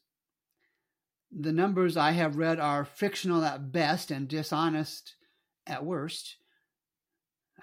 the 1.31 1.53
numbers 1.53 1.97
I 1.97 2.13
have 2.13 2.37
read 2.37 2.61
are 2.61 2.85
fictional 2.85 3.45
at 3.45 3.73
best 3.73 4.11
and 4.11 4.29
dishonest 4.29 5.17
at 5.67 5.85
worst. 5.85 6.37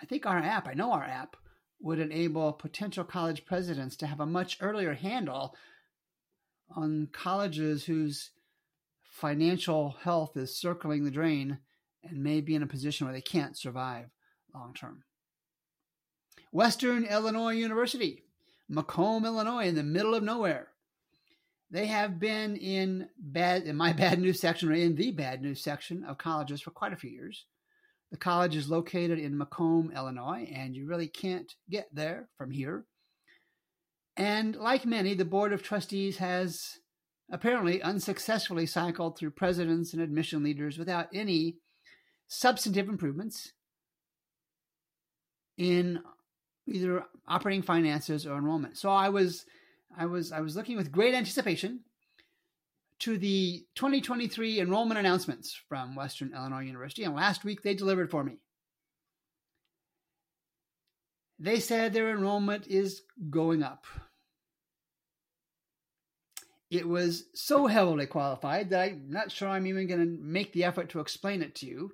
I 0.02 0.06
think 0.06 0.26
our 0.26 0.38
app, 0.38 0.68
I 0.68 0.74
know 0.74 0.92
our 0.92 1.04
app, 1.04 1.36
would 1.80 2.00
enable 2.00 2.54
potential 2.54 3.04
college 3.04 3.46
presidents 3.46 3.96
to 3.98 4.08
have 4.08 4.20
a 4.20 4.26
much 4.26 4.58
earlier 4.62 4.94
handle 4.94 5.56
on 6.70 7.10
colleges 7.12 7.86
whose 7.86 8.32
financial 9.04 9.96
health 10.04 10.36
is 10.36 10.58
circling 10.58 11.04
the 11.04 11.12
drain 11.12 11.60
and 12.04 12.24
may 12.24 12.42
be 12.42 12.56
in 12.56 12.64
a 12.64 12.68
position 12.68 13.06
where 13.06 13.14
they 13.14 13.22
can't 13.22 13.58
survive 13.58 14.08
long 14.54 14.74
term. 14.74 15.04
Western 16.52 17.06
Illinois 17.06 17.54
University, 17.54 18.24
Macomb, 18.70 19.26
Illinois, 19.26 19.68
in 19.68 19.76
the 19.76 19.84
middle 19.84 20.16
of 20.16 20.24
nowhere. 20.24 20.70
They 21.72 21.88
have 21.88 22.20
been 22.20 22.56
in 22.56 23.10
bad 23.18 23.64
in 23.64 23.76
my 23.76 23.94
bad 24.04 24.20
news 24.20 24.40
section 24.40 24.70
or 24.70 24.74
in 24.74 24.96
the 24.96 25.12
bad 25.12 25.42
news 25.42 25.62
section 25.62 26.04
of 26.04 26.18
colleges 26.18 26.62
for 26.62 26.72
quite 26.72 26.94
a 26.94 26.98
few 26.98 27.10
years. 27.10 27.46
The 28.14 28.20
college 28.20 28.56
is 28.56 28.70
located 28.70 29.18
in 29.18 29.40
Macomb, 29.40 29.92
Illinois, 29.92 30.48
and 30.54 30.76
you 30.76 30.86
really 30.86 31.08
can't 31.08 31.52
get 31.68 31.88
there 31.92 32.30
from 32.38 32.52
here. 32.52 32.86
And 34.16 34.56
like 34.56 34.86
many, 34.86 35.16
the 35.16 35.26
Board 35.26 35.52
of 35.52 35.64
Trustees 35.64 36.18
has 36.18 36.78
apparently 37.32 37.82
unsuccessfully 37.82 38.68
cycled 38.68 39.18
through 39.18 39.32
presidents 39.32 39.94
and 39.94 40.02
admission 40.02 40.44
leaders 40.44 40.78
without 40.78 41.08
any 41.12 41.58
substantive 42.28 42.88
improvements 42.88 43.54
in 45.58 46.00
either 46.68 47.06
operating 47.28 47.64
finances 47.64 48.28
or 48.28 48.38
enrollment. 48.38 48.78
So 48.78 48.92
I 48.92 49.10
was 49.10 49.44
I 49.98 50.06
was 50.06 50.32
I 50.32 50.42
was 50.42 50.56
looking 50.56 50.78
with 50.78 50.92
great 50.92 51.16
anticipation 51.16 51.80
to 53.04 53.18
the 53.18 53.66
2023 53.76 54.62
enrollment 54.62 54.98
announcements 54.98 55.60
from 55.68 55.94
Western 55.94 56.34
Illinois 56.34 56.64
University 56.64 57.04
and 57.04 57.14
last 57.14 57.44
week 57.44 57.62
they 57.62 57.74
delivered 57.74 58.10
for 58.10 58.24
me. 58.24 58.38
They 61.38 61.60
said 61.60 61.92
their 61.92 62.12
enrollment 62.12 62.66
is 62.68 63.02
going 63.30 63.62
up. 63.62 63.88
It 66.72 66.88
was 66.88 67.26
so 67.36 67.68
heavily 67.68 68.06
qualified 68.06 68.70
that 68.70 68.82
I'm 68.82 69.08
not 69.10 69.34
sure 69.34 69.50
I'm 69.50 69.68
even 69.68 69.86
going 69.86 70.00
to 70.00 70.24
make 70.24 70.54
the 70.54 70.64
effort 70.64 70.88
to 70.92 71.02
explain 71.02 71.42
it 71.42 71.56
to 71.56 71.66
you. 71.66 71.92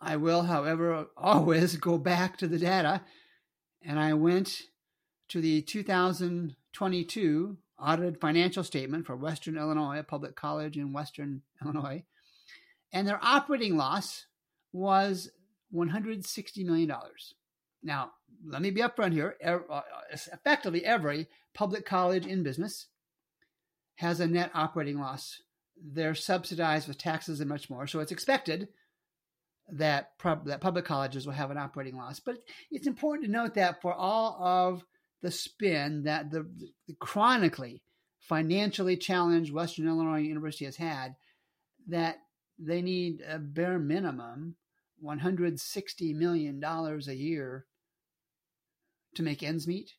I 0.00 0.16
will, 0.16 0.42
however, 0.42 1.06
always 1.16 1.76
go 1.76 1.98
back 1.98 2.36
to 2.38 2.48
the 2.48 2.58
data, 2.58 3.02
and 3.80 4.00
I 4.00 4.14
went 4.14 4.62
to 5.28 5.40
the 5.40 5.62
2022 5.62 7.58
audited 7.80 8.20
financial 8.20 8.64
statement 8.64 9.06
for 9.06 9.16
Western 9.16 9.56
Illinois, 9.56 9.98
a 9.98 10.02
public 10.02 10.36
college 10.36 10.76
in 10.76 10.92
Western 10.92 11.42
Illinois, 11.62 12.04
and 12.92 13.06
their 13.06 13.20
operating 13.22 13.76
loss 13.76 14.26
was 14.72 15.30
$160 15.74 16.64
million. 16.64 16.92
Now, 17.82 18.12
let 18.46 18.62
me 18.62 18.70
be 18.70 18.80
upfront 18.80 19.12
here. 19.12 19.36
Uh, 19.44 19.80
effectively, 20.32 20.84
every 20.84 21.28
public 21.54 21.84
college 21.84 22.26
in 22.26 22.42
business 22.42 22.86
has 23.96 24.20
a 24.20 24.26
net 24.26 24.50
operating 24.54 24.98
loss. 24.98 25.42
They're 25.80 26.14
subsidized 26.14 26.88
with 26.88 26.98
taxes 26.98 27.40
and 27.40 27.48
much 27.48 27.70
more, 27.70 27.86
so 27.86 28.00
it's 28.00 28.12
expected 28.12 28.68
that 29.70 30.12
that 30.46 30.60
public 30.60 30.84
colleges 30.84 31.26
will 31.26 31.34
have 31.34 31.50
an 31.50 31.58
operating 31.58 31.96
loss. 31.96 32.20
But 32.20 32.38
it's 32.70 32.86
important 32.86 33.26
to 33.26 33.32
note 33.32 33.54
that 33.54 33.82
for 33.82 33.92
all 33.92 34.38
of 34.40 34.84
the 35.22 35.30
spin 35.30 36.04
that 36.04 36.30
the, 36.30 36.48
the 36.86 36.94
chronically 37.00 37.82
financially 38.20 38.96
challenged 38.96 39.52
Western 39.52 39.88
Illinois 39.88 40.20
University 40.20 40.64
has 40.66 40.76
had, 40.76 41.16
that 41.88 42.18
they 42.58 42.82
need 42.82 43.22
a 43.26 43.38
bare 43.38 43.78
minimum 43.78 44.56
$160 45.04 46.14
million 46.14 46.62
a 46.62 47.12
year 47.12 47.66
to 49.14 49.22
make 49.22 49.42
ends 49.42 49.66
meet. 49.66 49.92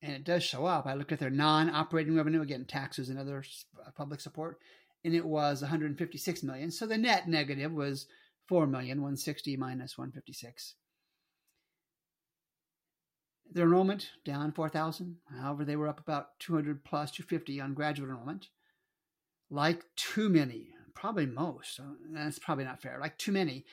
And 0.00 0.12
it 0.12 0.24
does 0.24 0.44
show 0.44 0.66
up. 0.66 0.86
I 0.86 0.94
looked 0.94 1.10
at 1.10 1.18
their 1.18 1.30
non 1.30 1.68
operating 1.70 2.14
revenue, 2.14 2.40
again, 2.40 2.64
taxes 2.66 3.08
and 3.08 3.18
other 3.18 3.42
uh, 3.84 3.90
public 3.96 4.20
support, 4.20 4.58
and 5.04 5.12
it 5.12 5.24
was 5.24 5.60
156 5.60 6.42
million. 6.44 6.70
So 6.70 6.86
the 6.86 6.96
net 6.96 7.26
negative 7.26 7.72
was 7.72 8.06
$4 8.48 8.70
million: 8.70 8.98
160 8.98 9.56
minus 9.56 9.98
156. 9.98 10.74
Their 13.50 13.64
enrollment 13.64 14.10
down 14.24 14.52
4,000. 14.52 15.16
However, 15.40 15.64
they 15.64 15.76
were 15.76 15.88
up 15.88 16.00
about 16.00 16.38
200 16.40 16.84
plus 16.84 17.10
250 17.10 17.60
on 17.60 17.74
graduate 17.74 18.10
enrollment. 18.10 18.48
Like 19.50 19.84
too 19.96 20.28
many, 20.28 20.68
probably 20.94 21.26
most. 21.26 21.80
That's 22.12 22.38
probably 22.38 22.64
not 22.64 22.82
fair. 22.82 22.98
Like 23.00 23.16
too 23.16 23.32
many. 23.32 23.64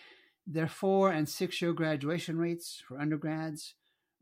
Their 0.48 0.68
four 0.68 1.12
and 1.12 1.28
six 1.28 1.62
year 1.62 1.74
graduation 1.74 2.38
rates 2.38 2.82
for 2.88 3.00
undergrads 3.00 3.74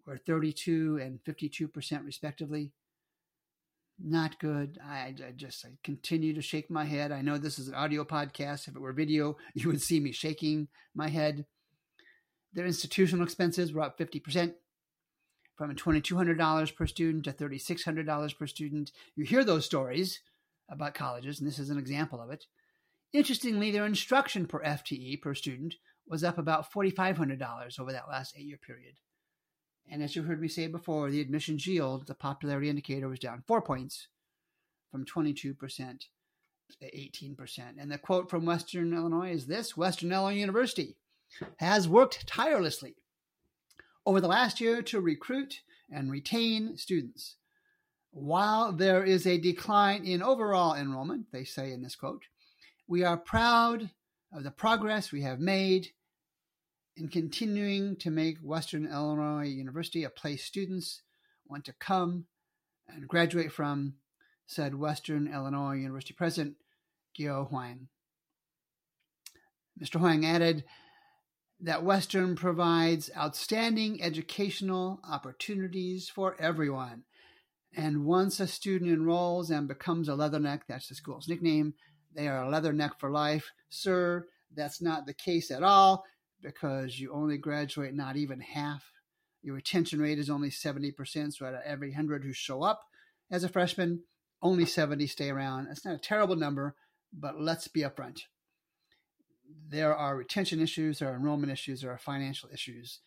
were 0.05 0.17
32 0.17 0.99
and 1.01 1.19
52% 1.23 2.05
respectively. 2.05 2.71
Not 3.99 4.39
good. 4.39 4.79
I, 4.83 5.13
I 5.25 5.31
just 5.35 5.65
I 5.65 5.69
continue 5.83 6.33
to 6.33 6.41
shake 6.41 6.69
my 6.69 6.85
head. 6.85 7.11
I 7.11 7.21
know 7.21 7.37
this 7.37 7.59
is 7.59 7.67
an 7.67 7.75
audio 7.75 8.03
podcast. 8.03 8.67
If 8.67 8.75
it 8.75 8.81
were 8.81 8.93
video, 8.93 9.37
you 9.53 9.69
would 9.69 9.81
see 9.81 9.99
me 9.99 10.11
shaking 10.11 10.67
my 10.95 11.09
head. 11.09 11.45
Their 12.53 12.65
institutional 12.65 13.23
expenses 13.23 13.71
were 13.71 13.81
up 13.81 13.99
50% 13.99 14.53
from 15.55 15.75
$2,200 15.75 16.75
per 16.75 16.87
student 16.87 17.25
to 17.25 17.31
$3,600 17.31 18.37
per 18.37 18.47
student. 18.47 18.91
You 19.15 19.25
hear 19.25 19.43
those 19.43 19.65
stories 19.65 20.21
about 20.69 20.95
colleges, 20.95 21.39
and 21.39 21.47
this 21.47 21.59
is 21.59 21.69
an 21.69 21.77
example 21.77 22.21
of 22.21 22.31
it. 22.31 22.45
Interestingly, 23.11 23.69
their 23.69 23.85
instruction 23.85 24.47
per 24.47 24.63
FTE 24.63 25.21
per 25.21 25.35
student 25.35 25.75
was 26.07 26.23
up 26.23 26.37
about 26.37 26.71
$4,500 26.71 27.79
over 27.79 27.91
that 27.91 28.09
last 28.09 28.35
eight 28.35 28.45
year 28.45 28.57
period. 28.57 28.95
And 29.89 30.01
as 30.01 30.15
you 30.15 30.23
heard 30.23 30.41
me 30.41 30.47
say 30.47 30.67
before, 30.67 31.11
the 31.11 31.21
admissions 31.21 31.67
yield, 31.67 32.07
the 32.07 32.15
popularity 32.15 32.69
indicator, 32.69 33.07
was 33.07 33.19
down 33.19 33.43
four 33.45 33.61
points 33.61 34.07
from 34.91 35.05
22% 35.05 35.37
to 36.79 36.91
18%. 36.91 37.59
And 37.77 37.91
the 37.91 37.97
quote 37.97 38.29
from 38.29 38.45
Western 38.45 38.93
Illinois 38.93 39.31
is 39.31 39.45
this 39.45 39.77
Western 39.77 40.11
Illinois 40.11 40.39
University 40.39 40.95
has 41.57 41.87
worked 41.87 42.27
tirelessly 42.27 42.95
over 44.05 44.19
the 44.19 44.27
last 44.27 44.59
year 44.59 44.81
to 44.81 44.99
recruit 44.99 45.61
and 45.91 46.11
retain 46.11 46.77
students. 46.77 47.35
While 48.11 48.73
there 48.73 49.03
is 49.03 49.25
a 49.25 49.37
decline 49.37 50.05
in 50.05 50.21
overall 50.21 50.75
enrollment, 50.75 51.27
they 51.31 51.43
say 51.43 51.71
in 51.71 51.81
this 51.81 51.95
quote, 51.95 52.23
we 52.87 53.03
are 53.03 53.17
proud 53.17 53.89
of 54.31 54.43
the 54.43 54.51
progress 54.51 55.11
we 55.11 55.21
have 55.21 55.39
made 55.39 55.89
in 56.95 57.07
continuing 57.07 57.95
to 57.97 58.11
make 58.11 58.37
Western 58.39 58.85
Illinois 58.85 59.47
University 59.47 60.03
a 60.03 60.09
place 60.09 60.43
students 60.43 61.01
want 61.47 61.65
to 61.65 61.73
come 61.73 62.25
and 62.87 63.07
graduate 63.07 63.51
from, 63.51 63.95
said 64.45 64.75
Western 64.75 65.31
Illinois 65.31 65.75
University 65.75 66.13
President 66.13 66.55
Guiyou 67.17 67.47
Huang. 67.49 67.87
Mr. 69.81 69.99
Huang 69.99 70.25
added 70.25 70.63
that 71.63 71.83
Western 71.83 72.35
provides 72.35 73.09
outstanding 73.17 74.03
educational 74.03 74.99
opportunities 75.09 76.09
for 76.09 76.35
everyone. 76.37 77.03
And 77.73 78.05
once 78.05 78.41
a 78.41 78.47
student 78.47 78.91
enrolls 78.91 79.49
and 79.49 79.65
becomes 79.65 80.09
a 80.09 80.11
leatherneck, 80.11 80.61
that's 80.67 80.89
the 80.89 80.95
school's 80.95 81.29
nickname, 81.29 81.73
they 82.13 82.27
are 82.27 82.43
a 82.43 82.47
leatherneck 82.51 82.99
for 82.99 83.09
life. 83.09 83.51
Sir, 83.69 84.27
that's 84.53 84.81
not 84.81 85.05
the 85.05 85.13
case 85.13 85.49
at 85.49 85.63
all 85.63 86.03
because 86.41 86.99
you 86.99 87.13
only 87.13 87.37
graduate 87.37 87.93
not 87.93 88.17
even 88.17 88.41
half. 88.41 88.83
Your 89.41 89.55
retention 89.55 90.01
rate 90.01 90.19
is 90.19 90.29
only 90.29 90.49
70%. 90.49 91.33
So 91.33 91.45
out 91.45 91.53
of 91.53 91.61
every 91.65 91.89
100 91.91 92.25
who 92.25 92.33
show 92.33 92.61
up 92.61 92.81
as 93.31 93.45
a 93.45 93.49
freshman, 93.49 94.03
only 94.41 94.65
70 94.65 95.07
stay 95.07 95.29
around. 95.29 95.67
That's 95.67 95.85
not 95.85 95.95
a 95.95 95.99
terrible 95.99 96.35
number, 96.35 96.75
but 97.13 97.39
let's 97.39 97.69
be 97.69 97.81
upfront. 97.81 98.23
There 99.69 99.95
are 99.95 100.15
retention 100.15 100.61
issues, 100.61 100.99
there 100.99 101.09
are 101.09 101.15
enrollment 101.15 101.51
issues, 101.51 101.81
there 101.81 101.91
are 101.91 101.97
financial 101.97 102.49
issues 102.53 102.99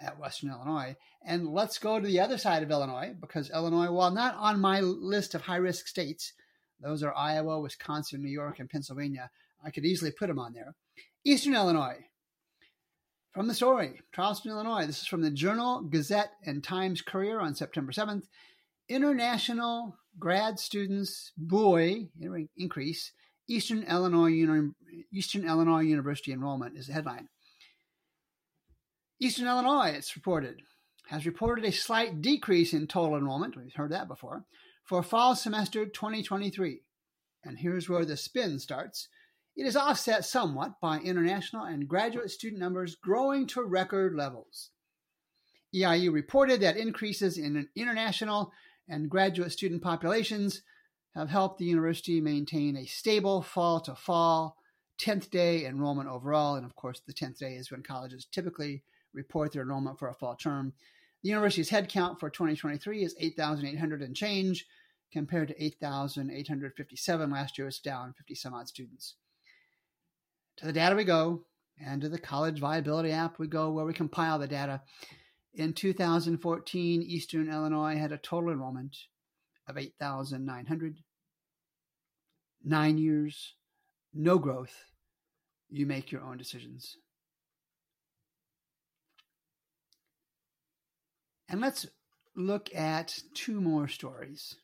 at 0.00 0.18
Western 0.18 0.50
Illinois. 0.50 0.96
And 1.24 1.48
let's 1.48 1.78
go 1.78 1.98
to 1.98 2.06
the 2.06 2.20
other 2.20 2.38
side 2.38 2.62
of 2.62 2.70
Illinois 2.70 3.14
because 3.20 3.50
Illinois, 3.50 3.90
while 3.90 4.10
not 4.10 4.34
on 4.36 4.60
my 4.60 4.80
list 4.80 5.34
of 5.34 5.42
high 5.42 5.56
risk 5.56 5.86
states, 5.86 6.32
those 6.80 7.02
are 7.02 7.14
Iowa, 7.14 7.60
Wisconsin, 7.60 8.22
New 8.22 8.30
York, 8.30 8.58
and 8.58 8.68
Pennsylvania. 8.68 9.30
I 9.64 9.70
could 9.70 9.84
easily 9.84 10.10
put 10.10 10.28
them 10.28 10.38
on 10.38 10.52
there. 10.52 10.74
Eastern 11.24 11.54
Illinois, 11.54 12.04
from 13.32 13.48
the 13.48 13.54
story, 13.54 14.00
Charleston, 14.14 14.52
Illinois. 14.52 14.86
This 14.86 15.00
is 15.00 15.06
from 15.06 15.22
the 15.22 15.30
Journal, 15.30 15.82
Gazette, 15.82 16.32
and 16.44 16.62
Times 16.62 17.02
Courier 17.02 17.40
on 17.40 17.54
September 17.54 17.90
7th. 17.90 18.24
International 18.88 19.96
grad 20.18 20.60
students 20.60 21.32
buoy 21.36 22.10
increase. 22.56 23.12
Eastern 23.48 23.82
Illinois 23.82 24.28
Uni- 24.28 24.72
Eastern 25.12 25.46
Illinois 25.46 25.80
University 25.80 26.32
enrollment 26.32 26.76
is 26.76 26.86
the 26.86 26.92
headline. 26.92 27.28
Eastern 29.20 29.46
Illinois, 29.46 29.90
it's 29.90 30.16
reported, 30.16 30.62
has 31.08 31.26
reported 31.26 31.64
a 31.64 31.72
slight 31.72 32.20
decrease 32.20 32.72
in 32.72 32.86
total 32.86 33.16
enrollment. 33.16 33.56
We've 33.56 33.74
heard 33.74 33.92
that 33.92 34.08
before 34.08 34.44
for 34.84 35.02
fall 35.02 35.34
semester 35.34 35.86
2023. 35.86 36.82
And 37.44 37.58
here's 37.58 37.88
where 37.88 38.04
the 38.04 38.16
spin 38.16 38.58
starts. 38.58 39.08
It 39.56 39.66
is 39.66 39.76
offset 39.76 40.24
somewhat 40.24 40.80
by 40.80 40.98
international 40.98 41.64
and 41.64 41.86
graduate 41.86 42.30
student 42.30 42.60
numbers 42.60 42.96
growing 42.96 43.46
to 43.48 43.62
record 43.62 44.14
levels. 44.14 44.70
EIU 45.74 46.12
reported 46.12 46.60
that 46.60 46.76
increases 46.76 47.38
in 47.38 47.68
international 47.76 48.52
and 48.88 49.10
graduate 49.10 49.52
student 49.52 49.82
populations 49.82 50.62
have 51.14 51.30
helped 51.30 51.58
the 51.58 51.64
university 51.64 52.20
maintain 52.20 52.76
a 52.76 52.86
stable 52.86 53.42
fall 53.42 53.80
to 53.80 53.94
fall 53.94 54.56
10th 55.00 55.30
day 55.30 55.66
enrollment 55.66 56.08
overall. 56.08 56.56
And 56.56 56.64
of 56.64 56.74
course, 56.74 57.00
the 57.06 57.14
10th 57.14 57.38
day 57.38 57.54
is 57.54 57.70
when 57.70 57.82
colleges 57.82 58.26
typically 58.30 58.82
report 59.12 59.52
their 59.52 59.62
enrollment 59.62 59.98
for 59.98 60.08
a 60.08 60.14
fall 60.14 60.36
term. 60.36 60.72
The 61.22 61.30
university's 61.30 61.70
headcount 61.70 62.20
for 62.20 62.30
2023 62.30 63.04
is 63.04 63.16
8,800 63.18 64.02
and 64.02 64.14
change, 64.14 64.66
compared 65.14 65.48
to 65.48 65.64
8,857 65.64 67.30
last 67.30 67.56
year. 67.56 67.68
It's 67.68 67.78
down 67.78 68.14
50 68.18 68.34
some 68.34 68.52
odd 68.52 68.68
students. 68.68 69.14
To 70.58 70.66
the 70.66 70.72
data 70.72 70.94
we 70.96 71.04
go, 71.04 71.44
and 71.84 72.02
to 72.02 72.08
the 72.08 72.18
College 72.18 72.58
Viability 72.58 73.10
app 73.10 73.38
we 73.38 73.46
go, 73.46 73.70
where 73.70 73.84
we 73.84 73.94
compile 73.94 74.38
the 74.38 74.46
data. 74.46 74.82
In 75.54 75.72
2014, 75.72 77.02
Eastern 77.02 77.48
Illinois 77.48 77.96
had 77.96 78.12
a 78.12 78.18
total 78.18 78.50
enrollment 78.50 78.96
of 79.66 79.78
8,900. 79.78 80.98
Nine 82.64 82.98
years, 82.98 83.54
no 84.12 84.38
growth. 84.38 84.86
you 85.70 85.86
make 85.86 86.12
your 86.12 86.22
own 86.22 86.36
decisions. 86.36 86.96
And 91.48 91.60
let's 91.60 91.86
look 92.36 92.74
at 92.74 93.18
two 93.34 93.60
more 93.60 93.88
stories. 93.88 94.56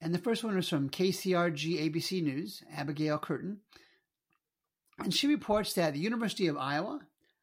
And 0.00 0.14
the 0.14 0.18
first 0.18 0.44
one 0.44 0.56
is 0.58 0.68
from 0.68 0.90
KCRG 0.90 1.90
ABC 1.90 2.22
News, 2.22 2.62
Abigail 2.74 3.18
Curtin. 3.18 3.58
And 4.98 5.12
she 5.12 5.26
reports 5.26 5.72
that 5.74 5.94
the 5.94 6.00
University 6.00 6.46
of 6.46 6.56
Iowa, 6.56 7.00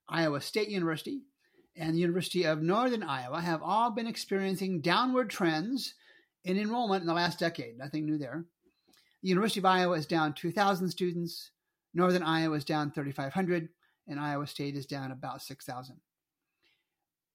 Iowa 0.08 0.42
State 0.42 0.70
University, 0.70 1.24
and 1.76 1.96
the 1.96 2.00
University 2.00 2.44
of 2.44 2.62
Northern 2.62 3.04
Iowa 3.04 3.42
have 3.42 3.62
all 3.64 3.92
been 3.92 4.08
experiencing 4.08 4.82
downward 4.82 5.30
trends 5.30 5.94
in 6.44 6.58
enrollment 6.58 7.02
in 7.02 7.08
the 7.08 7.14
last 7.14 7.40
decade. 7.40 7.78
Nothing 7.78 8.06
new 8.06 8.18
there. 8.18 8.46
The 9.22 9.30
University 9.30 9.60
of 9.60 9.66
Iowa 9.66 9.98
is 9.98 10.06
down 10.06 10.34
2,000 10.34 10.90
students, 10.90 11.52
Northern 11.94 12.24
Iowa 12.24 12.58
is 12.58 12.66
down 12.66 12.92
3,500, 12.92 13.70
and 14.08 14.20
Iowa 14.20 14.48
State 14.48 14.76
is 14.76 14.86
down 14.86 15.12
about 15.12 15.42
6,000. 15.42 15.98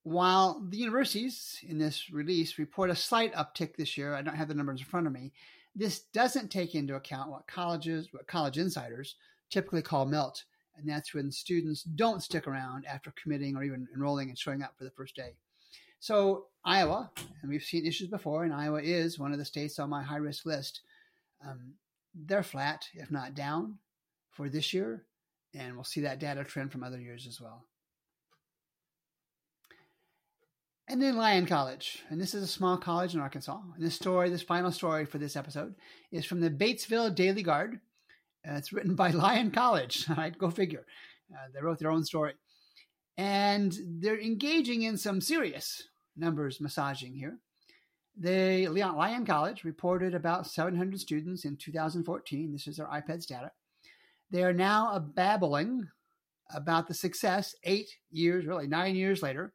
While 0.03 0.65
the 0.69 0.77
universities 0.77 1.59
in 1.67 1.79
this 1.79 2.11
release 2.11 2.59
report 2.59 2.91
a 2.91 2.97
slight 2.97 3.35
uptick 3.35 3.77
this 3.77 3.97
year, 3.97 4.15
I 4.15 4.23
don't 4.23 4.37
have 4.37 4.49
the 4.49 4.55
numbers 4.55 4.81
in 4.81 4.87
front 4.87 5.07
of 5.07 5.13
me. 5.13 5.33
This 5.75 6.01
doesn't 6.13 6.51
take 6.51 6.75
into 6.75 6.95
account 6.95 7.31
what 7.31 7.47
colleges, 7.47 8.09
what 8.13 8.27
college 8.27 8.57
insiders 8.57 9.17
typically 9.51 9.83
call 9.83 10.07
melt, 10.07 10.45
and 10.79 10.89
that's 10.89 11.15
when 11.15 11.31
students 11.31 11.83
don't 11.83 12.23
stick 12.23 12.47
around 12.47 12.85
after 12.87 13.13
committing 13.21 13.57
or 13.57 13.65
even 13.65 13.89
enrolling 13.95 14.29
and 14.29 14.39
showing 14.39 14.63
up 14.63 14.75
for 14.77 14.85
the 14.85 14.91
first 14.91 15.17
day. 15.17 15.35
So 16.01 16.47
Iowa, 16.65 17.11
and 17.43 17.51
we've 17.51 17.63
seen 17.63 17.87
issues 17.87 18.09
before, 18.09 18.45
and 18.45 18.53
Iowa 18.53 18.81
is 18.83 19.19
one 19.19 19.33
of 19.33 19.39
the 19.39 19.45
states 19.45 19.79
on 19.79 19.91
my 19.91 20.03
high 20.03 20.17
risk 20.17 20.47
list. 20.47 20.81
Um, 21.47 21.75
they're 22.15 22.43
flat, 22.43 22.87
if 22.95 23.11
not 23.11 23.35
down, 23.35 23.79
for 24.31 24.49
this 24.49 24.73
year, 24.73 25.05
and 25.55 25.75
we'll 25.75 25.85
see 25.85 26.03
that 26.03 26.21
data 26.21 26.45
trend 26.45 26.73
from 26.73 26.83
other 26.83 27.01
years 27.01 27.27
as 27.27 27.41
well. 27.41 27.65
And 30.89 31.03
then 31.03 31.17
Lyon 31.17 31.47
College, 31.47 32.05
and 32.11 32.21
this 32.21 32.33
is 32.33 32.45
a 32.45 32.47
small 32.47 32.77
college 32.77 33.13
in 33.15 33.21
Arkansas. 33.21 33.59
And 33.75 33.85
this 33.85 33.97
story, 33.97 34.31
this 34.31 34.43
final 34.43 34.71
story 34.71 35.05
for 35.05 35.19
this 35.19 35.35
episode, 35.35 35.75
is 36.13 36.25
from 36.25 36.41
the 36.41 36.51
Batesville 36.51 37.13
Daily 37.13 37.43
Guard. 37.43 37.81
Uh, 38.47 38.55
it's 38.55 38.73
written 38.73 38.95
by 38.95 39.11
Lyon 39.13 39.51
College. 39.51 40.07
All 40.09 40.17
right, 40.17 40.37
go 40.37 40.51
figure. 40.51 40.87
Uh, 41.33 41.49
they 41.53 41.61
wrote 41.61 41.79
their 41.79 41.91
own 41.91 42.05
story, 42.05 42.35
and 43.17 43.77
they're 44.01 44.21
engaging 44.21 44.83
in 44.83 44.97
some 44.97 45.21
serious 45.21 45.89
numbers 46.17 46.61
massaging 46.61 47.15
here. 47.15 47.39
They 48.17 48.69
Lyon 48.69 49.27
College 49.27 49.65
reported 49.65 50.15
about 50.15 50.47
700 50.47 51.01
students 51.01 51.45
in 51.45 51.57
2014. 51.57 52.53
This 52.53 52.67
is 52.67 52.77
their 52.77 52.87
IPEDS 52.87 53.27
data. 53.27 53.51
They 54.31 54.43
are 54.43 54.55
now 54.55 54.99
babbling 54.99 55.89
about 56.55 56.87
the 56.89 56.95
success 56.95 57.55
eight 57.65 57.89
years, 58.11 58.47
really 58.47 58.67
nine 58.67 58.95
years 58.95 59.23
later, 59.23 59.53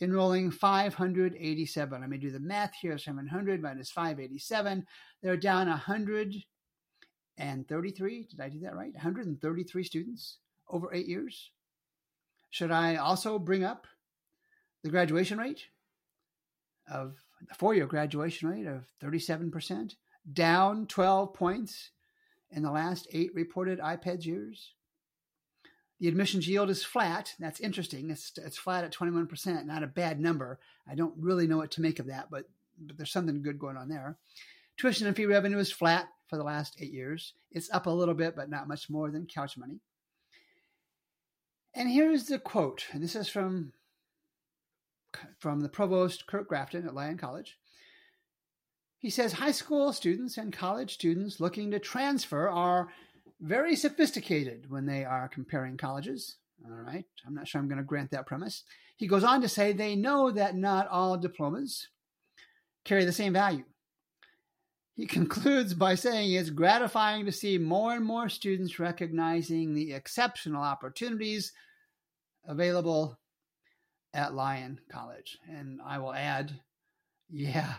enrolling 0.00 0.50
587. 0.50 2.00
Let 2.00 2.10
me 2.10 2.18
do 2.18 2.30
the 2.30 2.40
math 2.40 2.72
here 2.80 2.98
700 2.98 3.62
minus 3.62 3.90
587. 3.90 4.84
They're 5.22 5.36
down 5.36 5.68
133. 7.36 8.28
Did 8.30 8.40
I 8.40 8.48
do 8.48 8.60
that 8.60 8.74
right? 8.74 8.92
133 8.92 9.84
students 9.84 10.38
over 10.68 10.92
eight 10.92 11.06
years. 11.08 11.50
Should 12.50 12.70
I 12.70 12.96
also 12.96 13.38
bring 13.38 13.64
up 13.64 13.86
the 14.82 14.90
graduation 14.90 15.38
rate 15.38 15.66
of 16.90 17.16
the 17.48 17.54
four 17.54 17.74
year 17.74 17.86
graduation 17.86 18.48
rate 18.48 18.66
of 18.66 18.84
37%, 19.02 19.94
down 20.32 20.86
12 20.86 21.34
points 21.34 21.90
in 22.50 22.62
the 22.62 22.70
last 22.70 23.08
eight 23.12 23.34
reported 23.34 23.80
IPEDS 23.80 24.26
years. 24.26 24.72
The 25.98 26.08
admissions 26.08 26.48
yield 26.48 26.68
is 26.68 26.84
flat. 26.84 27.34
That's 27.38 27.60
interesting. 27.60 28.10
It's, 28.10 28.32
it's 28.36 28.58
flat 28.58 28.84
at 28.84 28.92
21%, 28.92 29.64
not 29.64 29.84
a 29.84 29.86
bad 29.86 30.20
number. 30.20 30.58
I 30.88 30.94
don't 30.94 31.14
really 31.16 31.46
know 31.46 31.58
what 31.58 31.70
to 31.72 31.80
make 31.80 32.00
of 32.00 32.06
that, 32.06 32.28
but, 32.30 32.48
but 32.78 32.96
there's 32.96 33.12
something 33.12 33.42
good 33.42 33.58
going 33.58 33.76
on 33.76 33.88
there. 33.88 34.16
Tuition 34.76 35.06
and 35.06 35.14
fee 35.14 35.26
revenue 35.26 35.58
is 35.58 35.70
flat 35.70 36.08
for 36.32 36.38
the 36.38 36.44
last 36.44 36.78
eight 36.80 36.94
years. 36.94 37.34
It's 37.50 37.70
up 37.74 37.84
a 37.84 37.90
little 37.90 38.14
bit, 38.14 38.34
but 38.34 38.48
not 38.48 38.66
much 38.66 38.88
more 38.88 39.10
than 39.10 39.26
couch 39.26 39.58
money. 39.58 39.80
And 41.74 41.90
here's 41.90 42.24
the 42.24 42.38
quote, 42.38 42.86
and 42.90 43.02
this 43.02 43.14
is 43.14 43.28
from 43.28 43.74
from 45.38 45.60
the 45.60 45.68
provost 45.68 46.26
Kurt 46.26 46.48
Grafton 46.48 46.86
at 46.86 46.94
Lyon 46.94 47.18
College. 47.18 47.58
He 48.98 49.10
says 49.10 49.34
high 49.34 49.50
school 49.50 49.92
students 49.92 50.38
and 50.38 50.54
college 50.54 50.94
students 50.94 51.38
looking 51.38 51.70
to 51.70 51.78
transfer 51.78 52.48
are 52.48 52.88
very 53.38 53.76
sophisticated 53.76 54.70
when 54.70 54.86
they 54.86 55.04
are 55.04 55.28
comparing 55.28 55.76
colleges. 55.76 56.36
All 56.64 56.82
right, 56.82 57.04
I'm 57.26 57.34
not 57.34 57.46
sure 57.46 57.60
I'm 57.60 57.68
going 57.68 57.76
to 57.76 57.84
grant 57.84 58.10
that 58.12 58.26
premise. 58.26 58.62
He 58.96 59.06
goes 59.06 59.24
on 59.24 59.42
to 59.42 59.50
say 59.50 59.72
they 59.72 59.96
know 59.96 60.30
that 60.30 60.56
not 60.56 60.88
all 60.88 61.18
diplomas 61.18 61.88
carry 62.86 63.04
the 63.04 63.12
same 63.12 63.34
value. 63.34 63.64
He 64.94 65.06
concludes 65.06 65.74
by 65.74 65.94
saying 65.94 66.32
it's 66.32 66.50
gratifying 66.50 67.24
to 67.24 67.32
see 67.32 67.56
more 67.58 67.94
and 67.94 68.04
more 68.04 68.28
students 68.28 68.78
recognizing 68.78 69.74
the 69.74 69.92
exceptional 69.94 70.62
opportunities 70.62 71.52
available 72.46 73.18
at 74.12 74.34
Lyon 74.34 74.80
College. 74.90 75.38
And 75.48 75.80
I 75.84 75.98
will 75.98 76.12
add, 76.12 76.60
yeah, 77.30 77.76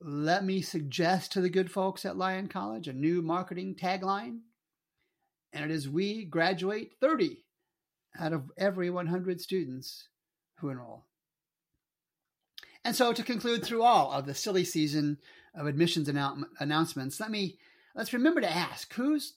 let 0.00 0.44
me 0.44 0.62
suggest 0.62 1.32
to 1.32 1.40
the 1.40 1.50
good 1.50 1.70
folks 1.70 2.04
at 2.04 2.16
Lyon 2.16 2.46
College 2.46 2.86
a 2.86 2.92
new 2.92 3.20
marketing 3.20 3.74
tagline. 3.74 4.40
And 5.52 5.64
it 5.64 5.70
is 5.70 5.88
We 5.88 6.24
graduate 6.24 6.92
30 7.00 7.44
out 8.18 8.32
of 8.32 8.50
every 8.56 8.90
100 8.90 9.40
students 9.40 10.08
who 10.58 10.68
enroll. 10.68 11.04
And 12.84 12.94
so, 12.94 13.12
to 13.12 13.22
conclude 13.22 13.64
through 13.64 13.82
all 13.82 14.12
of 14.12 14.26
the 14.26 14.34
silly 14.34 14.64
season 14.64 15.18
of 15.54 15.66
admissions 15.66 16.08
annou- 16.08 16.44
announcements, 16.58 17.20
let 17.20 17.30
me 17.30 17.58
let's 17.94 18.12
remember 18.12 18.40
to 18.40 18.50
ask 18.50 18.92
who's 18.94 19.34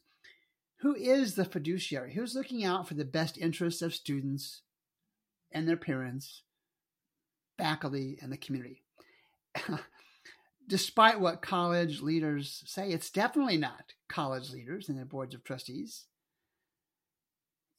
who 0.82 0.96
is 0.96 1.36
the 1.36 1.46
fiduciary? 1.46 2.14
Who's 2.14 2.36
looking 2.36 2.64
out 2.64 2.88
for 2.88 2.94
the 2.94 3.06
best 3.06 3.38
interests 3.38 3.82
of 3.82 3.96
students 3.96 4.62
and 5.52 5.68
their 5.68 5.78
parents, 5.78 6.44
faculty, 7.58 8.18
and 8.22 8.32
the 8.32 8.38
community. 8.38 8.84
Despite 10.68 11.20
what 11.20 11.42
college 11.42 12.02
leaders 12.02 12.62
say, 12.66 12.92
it's 12.92 13.10
definitely 13.10 13.58
not 13.58 13.94
college 14.10 14.52
leaders 14.52 14.90
and 14.90 14.98
their 14.98 15.06
boards 15.06 15.34
of 15.34 15.44
trustees. 15.44 16.06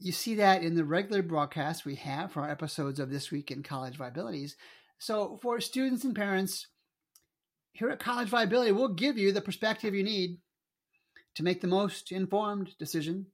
You 0.01 0.13
see 0.13 0.37
that 0.37 0.63
in 0.63 0.75
the 0.75 0.85
regular 0.85 1.23
broadcasts 1.23 1.85
we 1.85 1.97
have 1.97 2.33
for 2.33 2.43
our 2.43 2.51
episodes 2.51 2.99
of 2.99 3.11
This 3.11 3.31
Week 3.31 3.51
in 3.51 3.63
College 3.63 3.97
Viabilities. 3.97 4.57
So, 4.99 5.39
for 5.43 5.61
students 5.61 6.05
and 6.05 6.15
parents, 6.15 6.67
here 7.73 7.91
at 7.91 8.01
College 8.01 8.29
Viability, 8.29 8.73
we'll 8.73 8.95
give 8.95 9.19
you 9.19 9.33
the 9.33 9.41
perspective 9.41 9.95
you 9.95 10.03
need 10.03 10.39
to 11.35 11.43
make 11.43 11.61
the 11.61 11.69
most 11.69 12.11
informed 12.11 12.77
decision 12.79 13.27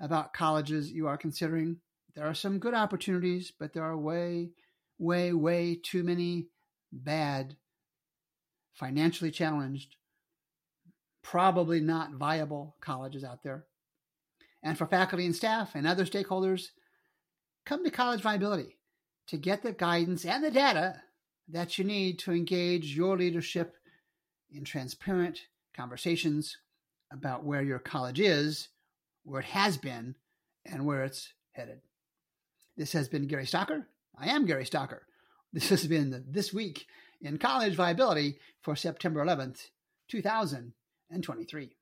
about 0.00 0.34
colleges 0.34 0.90
you 0.90 1.06
are 1.06 1.16
considering 1.16 1.76
there 2.14 2.26
are 2.26 2.34
some 2.34 2.58
good 2.58 2.74
opportunities, 2.74 3.52
but 3.58 3.72
there 3.72 3.84
are 3.84 3.96
way, 3.96 4.50
way, 4.98 5.32
way 5.32 5.78
too 5.82 6.02
many 6.02 6.48
bad, 6.92 7.56
financially 8.74 9.30
challenged, 9.30 9.96
probably 11.22 11.80
not 11.80 12.12
viable 12.12 12.76
colleges 12.80 13.24
out 13.24 13.42
there. 13.42 13.64
And 14.62 14.76
for 14.76 14.86
faculty 14.86 15.24
and 15.24 15.34
staff 15.34 15.74
and 15.74 15.86
other 15.86 16.04
stakeholders, 16.04 16.68
come 17.64 17.84
to 17.84 17.90
College 17.90 18.20
Viability 18.20 18.78
to 19.28 19.36
get 19.36 19.62
the 19.62 19.72
guidance 19.72 20.24
and 20.24 20.44
the 20.44 20.50
data 20.50 21.00
that 21.48 21.78
you 21.78 21.84
need 21.84 22.18
to 22.20 22.32
engage 22.32 22.96
your 22.96 23.16
leadership 23.16 23.76
in 24.50 24.64
transparent 24.64 25.46
conversations 25.74 26.56
about 27.12 27.44
where 27.44 27.62
your 27.62 27.78
college 27.78 28.20
is, 28.20 28.68
where 29.24 29.40
it 29.40 29.46
has 29.46 29.76
been, 29.76 30.14
and 30.64 30.86
where 30.86 31.02
it's 31.04 31.32
headed. 31.52 31.80
This 32.76 32.92
has 32.92 33.08
been 33.08 33.26
Gary 33.26 33.44
Stocker. 33.44 33.84
I 34.18 34.28
am 34.28 34.46
Gary 34.46 34.64
Stocker. 34.64 35.00
This 35.52 35.68
has 35.68 35.86
been 35.86 36.24
This 36.28 36.52
Week 36.52 36.86
in 37.20 37.38
College 37.38 37.74
Viability 37.74 38.38
for 38.62 38.74
September 38.74 39.24
11th, 39.24 39.68
2023. 40.08 41.76